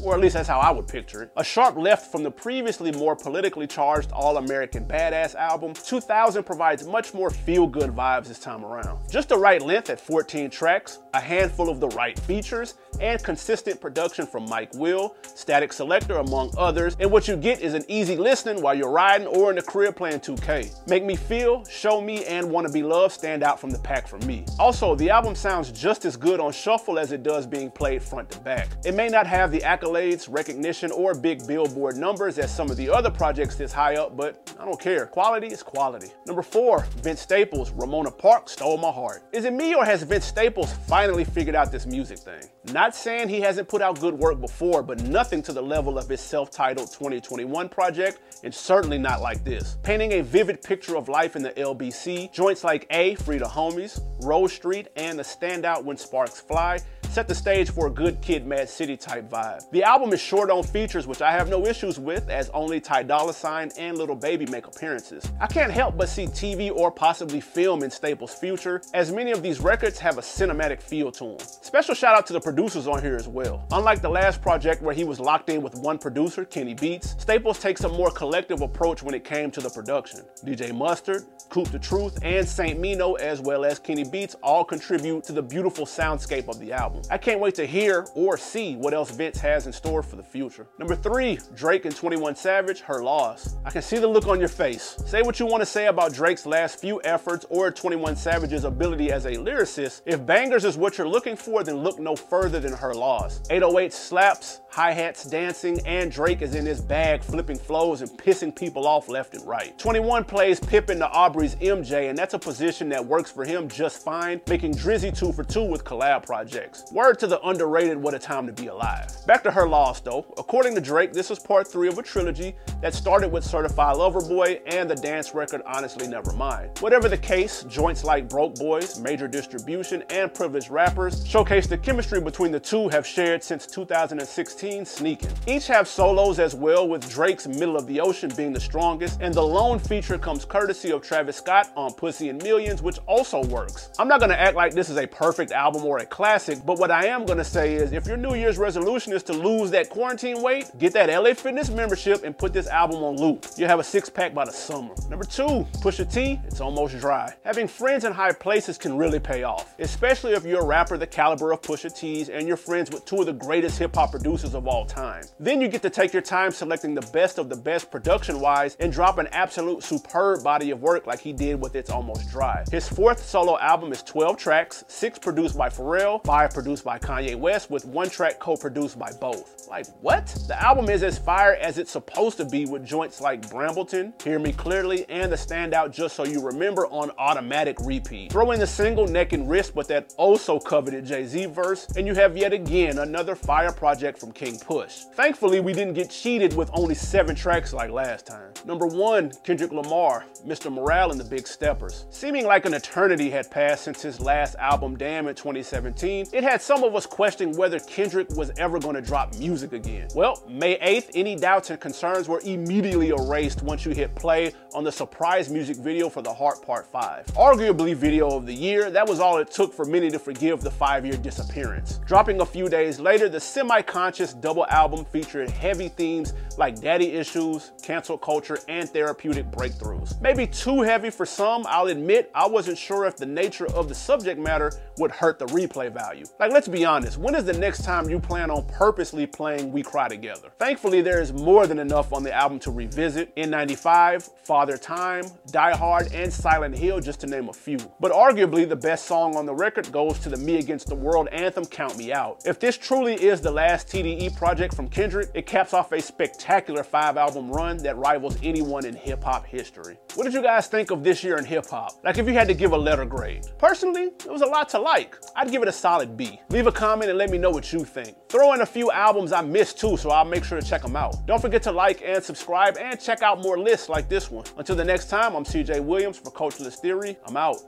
Or 0.03 0.15
at 0.15 0.21
least 0.21 0.35
that's 0.35 0.49
how 0.49 0.59
I 0.59 0.73
would 0.73 0.89
picture 0.89 1.23
it. 1.23 1.31
A 1.37 1.45
sharp 1.45 1.77
left 1.77 2.11
from 2.11 2.25
the 2.25 2.31
previously 2.31 2.91
more 2.91 3.15
politically 3.15 3.69
charged 3.69 4.11
All 4.11 4.37
American 4.39 4.85
Badass 4.85 5.37
album, 5.37 5.75
2000 5.75 6.43
provides 6.43 6.85
much 6.85 7.15
more 7.15 7.31
feel 7.31 7.69
good 7.69 7.91
vibes 7.91 8.27
this 8.27 8.41
time 8.41 8.65
around. 8.65 8.99
Just 9.09 9.29
the 9.29 9.39
right 9.39 9.63
length 9.63 9.91
at 9.91 10.01
14 10.01 10.51
tracks, 10.51 10.99
a 11.15 11.21
handful 11.21 11.69
of 11.69 11.79
the 11.79 11.89
right 11.89 12.19
features, 12.19 12.75
and 13.01 13.23
consistent 13.23 13.81
production 13.81 14.27
from 14.27 14.49
Mike 14.49 14.75
Will, 14.75 15.15
Statik 15.23 15.73
Selektah, 15.85 16.26
among 16.26 16.53
others. 16.57 16.97
And 16.99 17.11
what 17.11 17.29
you 17.29 17.37
get 17.37 17.61
is 17.61 17.75
an 17.75 17.85
easy 17.88 18.17
listening 18.17 18.62
while 18.62 18.75
you're 18.75 18.91
riding 18.91 19.26
or 19.26 19.50
in 19.50 19.57
the 19.57 19.62
crib 19.62 19.97
playing 19.97 20.21
2K. 20.21 20.88
Make 20.88 21.05
Me 21.05 21.14
Feel, 21.14 21.64
Show 21.67 22.00
Me, 22.00 22.25
and 22.25 22.50
Wanna 22.50 22.71
Be 22.71 22.83
Loved 22.83 23.12
stand 23.12 23.43
out 23.43 23.61
from 23.61 23.71
the 23.71 23.79
pack 23.79 24.09
for 24.09 24.19
me. 24.21 24.45
Also, 24.59 24.95
the 24.95 25.11
album 25.11 25.35
sounds 25.35 25.71
just 25.71 26.05
as 26.05 26.17
good 26.17 26.41
on 26.41 26.53
shuffle 26.53 26.99
as 26.99 27.12
it 27.12 27.23
does 27.23 27.47
being 27.47 27.71
played 27.71 28.03
front 28.03 28.31
to 28.31 28.38
back. 28.41 28.69
It 28.85 28.95
may 28.95 29.09
not 29.09 29.26
have 29.26 29.50
the 29.50 29.61
accolades, 29.61 30.26
recognition, 30.31 30.91
or 30.91 31.14
big 31.14 31.47
billboard 31.47 31.97
numbers 31.97 32.38
as 32.38 32.55
some 32.55 32.71
of 32.71 32.76
the 32.76 32.88
other 32.88 33.11
projects 33.11 33.57
this 33.57 33.73
high 33.73 33.97
up, 33.97 34.17
but 34.17 34.55
I 34.59 34.64
don't 34.64 34.81
care. 34.81 35.07
Quality 35.07 35.49
is 35.49 35.62
quality. 35.62 36.09
Number 36.26 36.43
four, 36.43 36.87
Vince 37.03 37.21
Staples, 37.21 37.71
Ramona 37.73 38.11
Park 38.11 38.49
Stole 38.49 38.79
My 38.79 38.91
Heart. 38.91 39.25
Is 39.33 39.45
it 39.45 39.53
me 39.53 39.75
or 39.75 39.85
has 39.85 40.03
Vince 40.03 40.25
Staples 40.25 40.73
finally 40.88 41.25
figured 41.25 41.55
out 41.55 41.71
this 41.71 41.87
music 41.87 42.19
thing? 42.19 42.43
Not 42.73 42.95
saying 42.95 43.29
he 43.29 43.41
hasn't 43.41 43.69
put 43.69 43.83
out 43.83 44.00
good 44.00 44.14
work 44.14 44.41
before, 44.41 44.83
but 44.83 45.03
nothing 45.03 45.43
to 45.43 45.53
the 45.53 45.61
level 45.61 45.74
of 45.75 46.09
his 46.09 46.21
self-titled 46.21 46.90
2021 46.93 47.69
project, 47.69 48.21
and 48.45 48.54
certainly 48.54 48.99
not 48.99 49.21
like 49.21 49.45
this. 49.45 49.76
Painting 49.83 50.12
a 50.12 50.23
vivid 50.23 50.62
picture 50.62 50.97
of 50.97 51.09
life 51.09 51.37
in 51.37 51.43
the 51.43 51.50
LBC, 51.52 52.33
joints 52.33 52.64
like 52.64 52.87
A, 52.90 53.14
Free 53.16 53.38
the 53.38 53.45
Homies, 53.45 54.00
Rose 54.23 54.52
Street, 54.52 54.88
and 54.97 55.19
the 55.19 55.23
standout 55.23 55.85
When 55.85 55.97
Sparks 55.97 56.40
Fly 56.40 56.78
set 57.14 57.28
the 57.28 57.35
stage 57.35 57.71
for 57.71 57.87
a 57.87 57.90
good 57.90 58.21
Kid 58.21 58.44
Mad 58.44 58.68
City 58.68 58.97
type 58.97 59.30
vibe. 59.30 59.71
The 59.71 59.85
album 59.85 60.12
is 60.12 60.21
short 60.21 60.50
on 60.50 60.64
features, 60.64 61.06
which 61.06 61.23
I 61.23 61.30
have 61.30 61.49
no 61.49 61.64
issues 61.64 61.97
with, 61.97 62.28
as 62.28 62.50
only 62.50 62.80
Ty 62.80 63.04
Dolla 63.04 63.33
Sign 63.33 63.71
and 63.78 63.97
Little 63.97 64.16
Baby 64.16 64.47
make 64.47 64.66
appearances. 64.66 65.30
I 65.40 65.47
can't 65.47 65.71
help 65.71 65.97
but 65.97 66.09
see 66.09 66.26
TV 66.26 66.73
or 66.75 66.90
possibly 66.90 67.40
film 67.40 67.85
in 67.85 67.90
Staples' 67.92 68.35
future, 68.35 68.83
as 68.94 69.12
many 69.12 69.30
of 69.30 69.44
these 69.44 69.61
records 69.61 70.00
have 70.00 70.18
a 70.18 70.23
cinematic 70.23 70.83
feel 70.83 71.12
to 71.12 71.25
them. 71.25 71.38
Special 71.38 71.94
shout 71.94 72.16
out 72.16 72.26
to 72.26 72.33
the 72.33 72.40
producers 72.40 72.88
on 72.88 73.00
here 73.00 73.14
as 73.14 73.28
well. 73.28 73.64
Unlike 73.71 74.02
the 74.02 74.09
last 74.09 74.42
project 74.42 74.83
where 74.83 74.92
he 74.92 75.04
was 75.04 75.21
locked 75.21 75.50
in 75.50 75.62
with 75.62 75.76
one 75.76 75.99
producer, 75.99 76.44
Kenny 76.44 76.75
Beats, 76.75 77.14
Staples 77.18 77.61
takes 77.61 77.85
a 77.85 77.88
more 77.88 78.11
collective 78.11 78.61
approach 78.61 79.04
when 79.04 79.14
it 79.14 79.23
came 79.23 79.52
to 79.52 79.61
the 79.61 79.71
production. 79.71 80.23
DJ 80.44 80.75
Mustard, 80.75 81.23
Coop 81.49 81.68
the 81.68 81.78
Truth, 81.78 82.18
and 82.25 82.49
Saint 82.49 82.80
Mino, 82.80 83.14
as 83.14 83.40
well 83.40 83.64
as 83.64 83.78
Kenny 83.78 84.02
Beats, 84.02 84.35
all 84.42 84.64
contribute 84.64 85.23
to 85.23 85.33
the 85.33 85.42
beautiful 85.42 85.87
soundscape 85.87 86.49
of 86.49 86.59
the 86.59 86.73
album. 86.73 87.03
I 87.11 87.18
can't 87.18 87.40
wait 87.40 87.54
to 87.56 87.66
hear 87.66 88.06
or 88.14 88.37
see 88.38 88.76
what 88.76 88.94
else 88.94 89.11
Vince 89.11 89.38
has 89.40 89.66
in 89.66 89.73
store 89.73 90.02
for 90.02 90.16
the 90.16 90.23
future. 90.23 90.66
Number 90.78 90.96
three, 90.96 91.38
Drake 91.54 91.84
and 91.84 91.94
21 91.94 92.34
Savage, 92.34 92.80
Her 92.80 93.02
Loss. 93.02 93.56
I 93.64 93.70
can 93.70 93.82
see 93.82 93.99
the 93.99 94.08
look 94.08 94.26
on 94.26 94.40
your 94.40 94.49
face. 94.49 94.96
Say 95.06 95.23
what 95.23 95.38
you 95.38 95.46
want 95.46 95.61
to 95.61 95.66
say 95.66 95.87
about 95.87 96.12
Drake's 96.14 96.46
last 96.46 96.80
few 96.80 97.00
efforts 97.02 97.44
or 97.50 97.70
21 97.70 98.16
Savage's 98.16 98.64
ability 98.64 99.12
as 99.12 99.26
a 99.26 99.32
lyricist. 99.32 100.02
If 100.06 100.25
bangers 100.25 100.64
is 100.64 100.76
what 100.76 100.96
you're 100.96 101.08
looking 101.08 101.37
for, 101.37 101.62
then 101.62 101.76
look 101.78 101.99
no 101.99 102.16
further 102.16 102.61
than 102.61 102.73
Her 102.73 102.94
Loss. 102.94 103.42
808 103.50 103.92
slaps, 103.92 104.61
hi-hats 104.70 105.25
dancing, 105.25 105.80
and 105.87 106.11
Drake 106.11 106.42
is 106.42 106.54
in 106.54 106.64
his 106.66 106.80
bag 106.80 107.23
flipping 107.23 107.58
flows 107.58 108.00
and 108.00 108.11
pissing 108.11 108.54
people 108.54 108.87
off 108.87 109.08
left 109.08 109.34
and 109.34 109.46
right. 109.46 109.78
21 109.78 110.25
plays 110.25 110.58
Pippin 110.58 110.99
to 110.99 111.08
Aubrey's 111.11 111.54
MJ, 111.56 112.08
and 112.08 112.18
that's 112.18 112.34
a 112.34 112.38
position 112.38 112.88
that 112.88 113.04
works 113.04 113.30
for 113.30 113.44
him 113.44 113.68
just 113.68 114.02
fine, 114.02 114.40
making 114.49 114.75
Drizzy 114.75 115.16
two 115.16 115.32
for 115.32 115.44
two 115.44 115.64
with 115.64 115.84
collab 115.84 116.25
projects. 116.25 116.84
Word 116.95 117.19
to 117.19 117.27
the 117.27 117.45
underrated 117.45 117.97
What 118.01 118.15
a 118.15 118.21
Time 118.21 118.47
to 118.47 118.53
Be 118.53 118.69
Alive. 118.69 119.09
Back 119.27 119.43
to 119.43 119.51
Her 119.51 119.67
Loss 119.67 120.03
though. 120.03 120.25
According 120.39 120.77
to 120.77 120.81
Drake, 120.81 121.13
this 121.13 121.29
is 121.29 121.41
part 121.41 121.67
three 121.67 121.89
of 121.89 121.99
a 121.99 122.05
trilogy 122.05 122.55
that 122.81 122.95
started 122.95 123.33
with 123.33 123.43
Certified 123.43 123.97
Lover 123.97 124.21
Boy 124.21 124.61
and 124.67 124.89
the 124.89 124.95
dance 124.95 125.35
record 125.35 125.61
Honestly 125.67 126.07
Nevermind. 126.07 126.81
Whatever 126.81 127.09
the 127.09 127.19
case, 127.19 127.65
joints 127.65 128.05
like 128.05 128.29
Broke 128.29 128.55
Boys, 128.55 129.01
Major 129.01 129.27
Distribution, 129.27 130.05
and 130.11 130.33
Privileged 130.33 130.71
Rappers 130.71 131.27
showcase 131.27 131.67
the 131.67 131.77
chemistry 131.77 132.21
between 132.21 132.53
the 132.53 132.61
two 132.61 132.89
have 132.91 133.05
shared 133.05 133.43
since 133.43 133.67
2016 133.67 134.85
Sneaking. 134.85 135.31
Each 135.49 135.67
have 135.67 135.89
solos 135.89 136.39
as 136.39 136.55
well, 136.55 136.87
with 136.87 137.11
Drake's 137.11 137.49
Middle 137.49 137.77
of 137.77 137.89
the 137.89 138.01
Ocean 138.01 138.31
being 138.37 138.53
the 138.53 138.61
strongest, 138.61 139.21
and 139.21 139.35
the 139.35 139.43
lone 139.43 139.81
feature 139.81 140.17
comes 140.17 140.45
courtesy 140.45 140.93
of 140.93 141.03
Travis 141.03 141.39
Scott 141.39 141.73
on 141.75 141.93
Pussy 141.93 142.29
and 142.29 142.41
Millions, 142.41 142.83
which 142.83 143.01
also 143.09 143.43
works. 143.47 143.91
I'm 143.99 144.07
not 144.07 144.21
gonna 144.21 144.35
act 144.35 144.55
like 144.55 144.75
this 144.75 144.91
is 144.91 144.97
a 144.97 145.09
perfect 145.09 145.51
album 145.51 145.85
or 145.85 145.99
a 145.99 146.07
classic, 146.07 146.65
but 146.65 146.84
what 146.85 146.91
I 146.91 147.07
am 147.07 147.25
gonna 147.25 147.43
say 147.43 147.76
is 147.76 147.93
if 147.93 148.07
your 148.07 148.19
New 148.19 148.35
Year's 148.35 148.59
resolution 148.59 149.14
is 149.14 149.23
to 149.23 149.33
lose 149.33 149.71
that 149.71 149.88
quarantine 149.88 150.43
weight, 150.43 150.71
get 150.76 150.93
that 150.93 151.09
LA 151.09 151.33
Fitness 151.33 151.71
membership 151.71 152.25
and 152.25 152.37
put 152.37 152.53
this 152.53 152.67
album 152.67 153.03
on 153.03 153.17
loop. 153.17 153.47
You'll 153.57 153.69
have 153.69 153.79
a 153.79 153.83
six 153.83 154.11
pack 154.11 154.35
by 154.35 154.45
the 154.45 154.53
summer. 154.53 154.95
Number 155.09 155.25
two, 155.25 155.67
Pusha 155.81 156.12
T, 156.12 156.38
it's 156.45 156.61
almost 156.61 156.99
dry. 156.99 157.33
Having 157.43 157.69
friends 157.69 158.05
in 158.05 158.12
high 158.12 158.33
places 158.33 158.76
can 158.76 158.99
really 158.99 159.19
pay 159.19 159.45
off, 159.45 159.75
especially 159.79 160.35
if 160.35 160.45
you're 160.45 160.61
a 160.61 160.67
rapper 160.67 160.99
the 160.99 161.07
caliber 161.07 161.53
of 161.53 161.62
Pusha 161.62 161.97
T's 161.99 162.29
and 162.29 162.47
you're 162.47 162.59
friends 162.59 162.91
with 162.91 163.07
two 163.07 163.21
of 163.21 163.25
the 163.25 163.33
greatest 163.33 163.79
hip 163.79 163.95
hop 163.95 164.11
producers 164.11 164.55
of 164.55 164.69
all 164.69 164.85
time. 164.85 165.25
Then 165.41 165.62
you 165.62 165.69
get 165.69 165.81
to 165.81 165.91
take 165.91 166.12
your 166.12 166.21
time 166.21 166.50
selecting 166.50 166.95
the 166.95 167.09
best 167.14 167.38
of 167.38 167.49
the 167.49 167.57
best 167.57 167.91
production 167.91 168.41
wise 168.41 168.76
and 168.79 168.93
drop 168.93 169.17
an 169.17 169.29
absolute 169.29 169.83
superb 169.83 170.45
body 170.45 170.71
of 170.71 170.83
work 170.83 171.07
like 171.07 171.21
he 171.21 171.33
did 171.33 171.62
with 171.62 171.76
It's 171.76 171.88
Almost 171.88 172.31
Dry. 172.31 172.62
His 172.71 172.87
fourth 172.87 173.25
solo 173.25 173.59
album 173.59 173.91
is 173.91 174.03
12 174.03 174.37
tracks, 174.37 174.85
six 174.87 175.19
produced 175.19 175.57
by 175.57 175.71
Pharrell, 175.71 176.23
five 176.26 176.53
produced 176.53 176.74
by 176.83 176.99
Kanye 176.99 177.37
West, 177.37 177.71
with 177.71 177.85
one 177.85 178.09
track 178.09 178.38
co-produced 178.38 178.99
by 178.99 179.12
both. 179.21 179.66
Like 179.69 179.87
what? 180.00 180.26
The 180.49 180.61
album 180.61 180.88
is 180.88 181.02
as 181.02 181.19
fire 181.19 181.54
as 181.54 181.78
it's 181.78 181.90
supposed 181.90 182.38
to 182.38 182.45
be 182.45 182.66
with 182.66 182.85
joints 182.85 183.21
like 183.21 183.49
Brambleton, 183.50 184.21
Hear 184.23 184.38
Me 184.38 184.52
Clearly, 184.52 185.09
and 185.09 185.31
the 185.31 185.37
standout 185.37 185.93
Just 185.93 186.16
So 186.16 186.25
You 186.25 186.40
Remember 186.40 186.87
on 186.87 187.11
automatic 187.19 187.76
repeat. 187.85 188.33
Throw 188.33 188.52
in 188.52 188.61
the 188.61 188.66
single 188.66 189.07
Neck 189.07 189.33
and 189.33 189.49
Wrist, 189.49 189.75
but 189.75 189.88
that 189.88 190.14
also 190.16 190.59
coveted 190.59 191.04
Jay-Z 191.04 191.47
verse, 191.47 191.87
and 191.97 192.07
you 192.07 192.14
have 192.14 192.37
yet 192.37 192.52
again 192.52 192.99
another 192.99 193.35
fire 193.35 193.73
project 193.73 194.19
from 194.19 194.33
King 194.33 194.59
Push. 194.59 195.04
Thankfully, 195.14 195.61
we 195.61 195.73
didn't 195.73 195.95
get 195.95 196.11
cheated 196.11 196.57
with 196.57 196.71
only 196.73 196.95
seven 196.95 197.35
tracks 197.35 197.73
like 197.73 197.90
last 197.90 198.26
time. 198.26 198.52
Number 198.64 198.87
one, 198.87 199.33
Kendrick 199.45 199.73
Lamar, 199.73 200.25
Mr. 200.47 200.73
Morale 200.73 201.11
and 201.11 201.21
the 201.21 201.25
Big 201.25 201.47
Steppers. 201.47 202.07
Seeming 202.11 202.47
like 202.47 202.64
an 202.66 202.75
eternity 202.75 203.31
had 203.31 203.50
passed 203.50 203.85
since 203.85 204.02
his 204.02 204.21
last 204.21 204.54
album, 204.57 204.97
Damn, 204.97 205.28
in 205.28 205.35
2017, 205.35 206.28
it 206.33 206.45
had 206.54 206.62
some 206.62 206.84
of 206.84 206.94
us 206.94 207.04
questioning 207.04 207.56
whether 207.56 207.80
Kendrick 207.80 208.30
was 208.37 208.52
ever 208.58 208.78
going 208.78 208.94
to 208.94 209.02
drop 209.02 209.34
music 209.34 209.73
again. 209.73 210.06
Well, 210.14 210.40
May 210.49 210.78
8th, 210.78 211.11
any 211.12 211.34
doubts 211.34 211.70
and 211.70 211.80
concerns 211.80 212.28
were 212.28 212.40
immediately 212.44 213.08
erased 213.08 213.64
once 213.64 213.84
you 213.84 213.90
hit 213.90 214.14
play 214.14 214.52
on 214.73 214.84
the 214.84 214.92
surprise 214.92 215.50
music 215.50 215.76
video 215.76 216.08
for 216.08 216.23
The 216.23 216.32
Heart 216.32 216.64
Part 216.64 216.87
5. 216.87 217.26
Arguably 217.34 217.96
video 217.96 218.28
of 218.28 218.46
the 218.46 218.54
year, 218.54 218.88
that 218.88 219.04
was 219.04 219.18
all 219.18 219.38
it 219.38 219.50
took 219.50 219.75
for 219.75 219.84
many 219.84 220.11
to 220.11 220.18
forgive 220.20 220.61
the 220.61 220.70
five-year 220.70 221.16
disappearance. 221.16 221.99
Dropping 222.06 222.40
a 222.40 222.46
few 222.46 222.68
days 222.68 223.00
later, 223.00 223.28
the 223.28 223.40
semi-conscious 223.40 224.34
double 224.34 224.66
album 224.66 225.04
featured 225.04 225.50
heavy 225.50 225.88
themes 225.88 226.34
like 226.56 226.80
daddy 226.80 227.14
issues, 227.14 227.73
cancel 227.82 228.16
culture, 228.16 228.61
and 228.68 228.88
therapeutic 228.88 229.50
breakthroughs. 229.50 230.20
Maybe 230.20 230.46
too 230.46 230.82
heavy 230.82 231.11
for 231.11 231.26
some, 231.26 231.64
I'll 231.68 231.88
admit 231.88 232.30
I 232.32 232.46
wasn't 232.46 232.78
sure 232.78 233.06
if 233.06 233.16
the 233.16 233.26
nature 233.26 233.66
of 233.73 233.88
the 233.88 233.94
subject 233.94 234.38
matter 234.38 234.73
would 234.99 235.11
hurt 235.11 235.40
the 235.40 235.46
replay 235.46 235.92
value. 235.92 236.26
Like, 236.38 236.44
let's 236.49 236.69
be 236.69 236.85
honest, 236.85 237.17
when 237.17 237.35
is 237.35 237.45
the 237.45 237.53
next 237.53 237.85
time 237.85 238.11
you 238.11 238.19
plan 238.19 238.51
on 238.51 238.67
purposely 238.67 239.27
playing 239.27 239.73
We 239.73 239.83
Cry 239.83 240.09
Together? 240.09 240.53
Thankfully, 240.59 241.01
there 241.01 241.21
is 241.21 241.33
more 241.33 241.67
than 241.67 241.79
enough 241.79 242.13
on 242.13 242.23
the 242.23 242.33
album 242.33 242.59
to 242.61 242.71
revisit. 242.71 243.35
N95, 243.37 244.31
Father 244.43 244.77
Time, 244.77 245.25
Die 245.53 245.77
Hard, 245.77 246.13
and 246.13 246.33
Silent 246.33 246.77
Hill, 246.77 247.01
just 247.01 247.21
to 247.21 247.27
name 247.27 247.49
a 247.49 247.53
few. 247.53 247.79
But 248.01 248.13
arguably, 248.13 248.69
the 248.69 248.77
best 248.77 249.07
song 249.07 249.37
on 249.37 249.47
the 249.47 249.55
record 249.55 249.91
goes 249.93 250.19
to 250.21 250.29
the 250.29 250.37
Me 250.37 250.59
Against 250.59 250.89
the 250.89 250.95
World 250.95 251.29
anthem, 251.29 251.65
Count 251.65 251.97
Me 251.97 252.13
Out. 252.13 252.43
If 252.45 252.59
this 252.59 252.77
truly 252.77 253.15
is 253.15 253.41
the 253.41 253.51
last 253.51 253.89
TDE 253.89 254.37
project 254.37 254.75
from 254.75 254.89
Kendrick, 254.89 255.31
it 255.35 255.47
caps 255.47 255.73
off 255.73 255.93
a 255.93 256.01
spectacular 256.01 256.83
five 256.83 257.17
album 257.17 257.51
run 257.51 257.77
that 257.79 257.97
rivals 257.97 258.37
anyone 258.43 258.85
in 258.85 258.95
hip 258.95 259.23
hop 259.25 259.47
history. 259.47 259.99
What 260.15 260.25
did 260.25 260.35
you 260.35 260.43
guys 260.43 260.67
think 260.67 260.91
of 260.91 261.04
this 261.04 261.23
year 261.23 261.37
in 261.37 261.45
hip 261.45 261.67
hop? 261.67 261.93
Like, 262.04 262.19
if 262.19 262.26
you 262.26 262.33
had 262.33 262.49
to 262.49 262.54
give 262.54 262.73
a 262.73 262.78
letter 262.78 263.04
grade. 263.04 263.47
Personally, 263.59 264.04
it 264.04 264.30
was 264.30 264.43
a 264.43 264.47
lot 264.47 264.69
to 264.71 264.78
like. 264.78 265.17
I'd 265.37 265.50
give 265.50 265.63
it 265.63 265.69
a 265.69 265.73
solid 265.73 266.17
B. 266.17 266.33
Leave 266.49 266.66
a 266.66 266.73
comment 266.73 267.10
and 267.10 267.18
let 267.18 267.30
me 267.30 267.38
know 267.38 267.50
what 267.50 267.73
you 267.73 267.84
think. 267.84 268.16
Throw 268.28 268.52
in 268.52 268.60
a 268.60 268.66
few 268.66 268.90
albums 268.90 269.32
I 269.32 269.42
missed 269.42 269.78
too, 269.78 269.97
so 269.97 270.10
I'll 270.10 270.25
make 270.25 270.44
sure 270.44 270.60
to 270.60 270.66
check 270.66 270.82
them 270.82 270.97
out. 270.97 271.26
Don't 271.26 271.40
forget 271.40 271.62
to 271.64 271.73
like 271.73 272.02
and 272.04 272.23
subscribe 272.23 272.76
and 272.78 273.00
check 273.00 273.23
out 273.23 273.40
more 273.40 273.58
lists 273.58 273.88
like 273.88 274.08
this 274.08 274.30
one. 274.30 274.44
Until 274.56 274.76
the 274.76 274.84
next 274.84 275.08
time, 275.08 275.34
I'm 275.34 275.44
CJ 275.44 275.82
Williams 275.84 276.18
for 276.18 276.30
Culturalist 276.30 276.76
Theory. 276.76 277.16
I'm 277.26 277.36
out. 277.36 277.58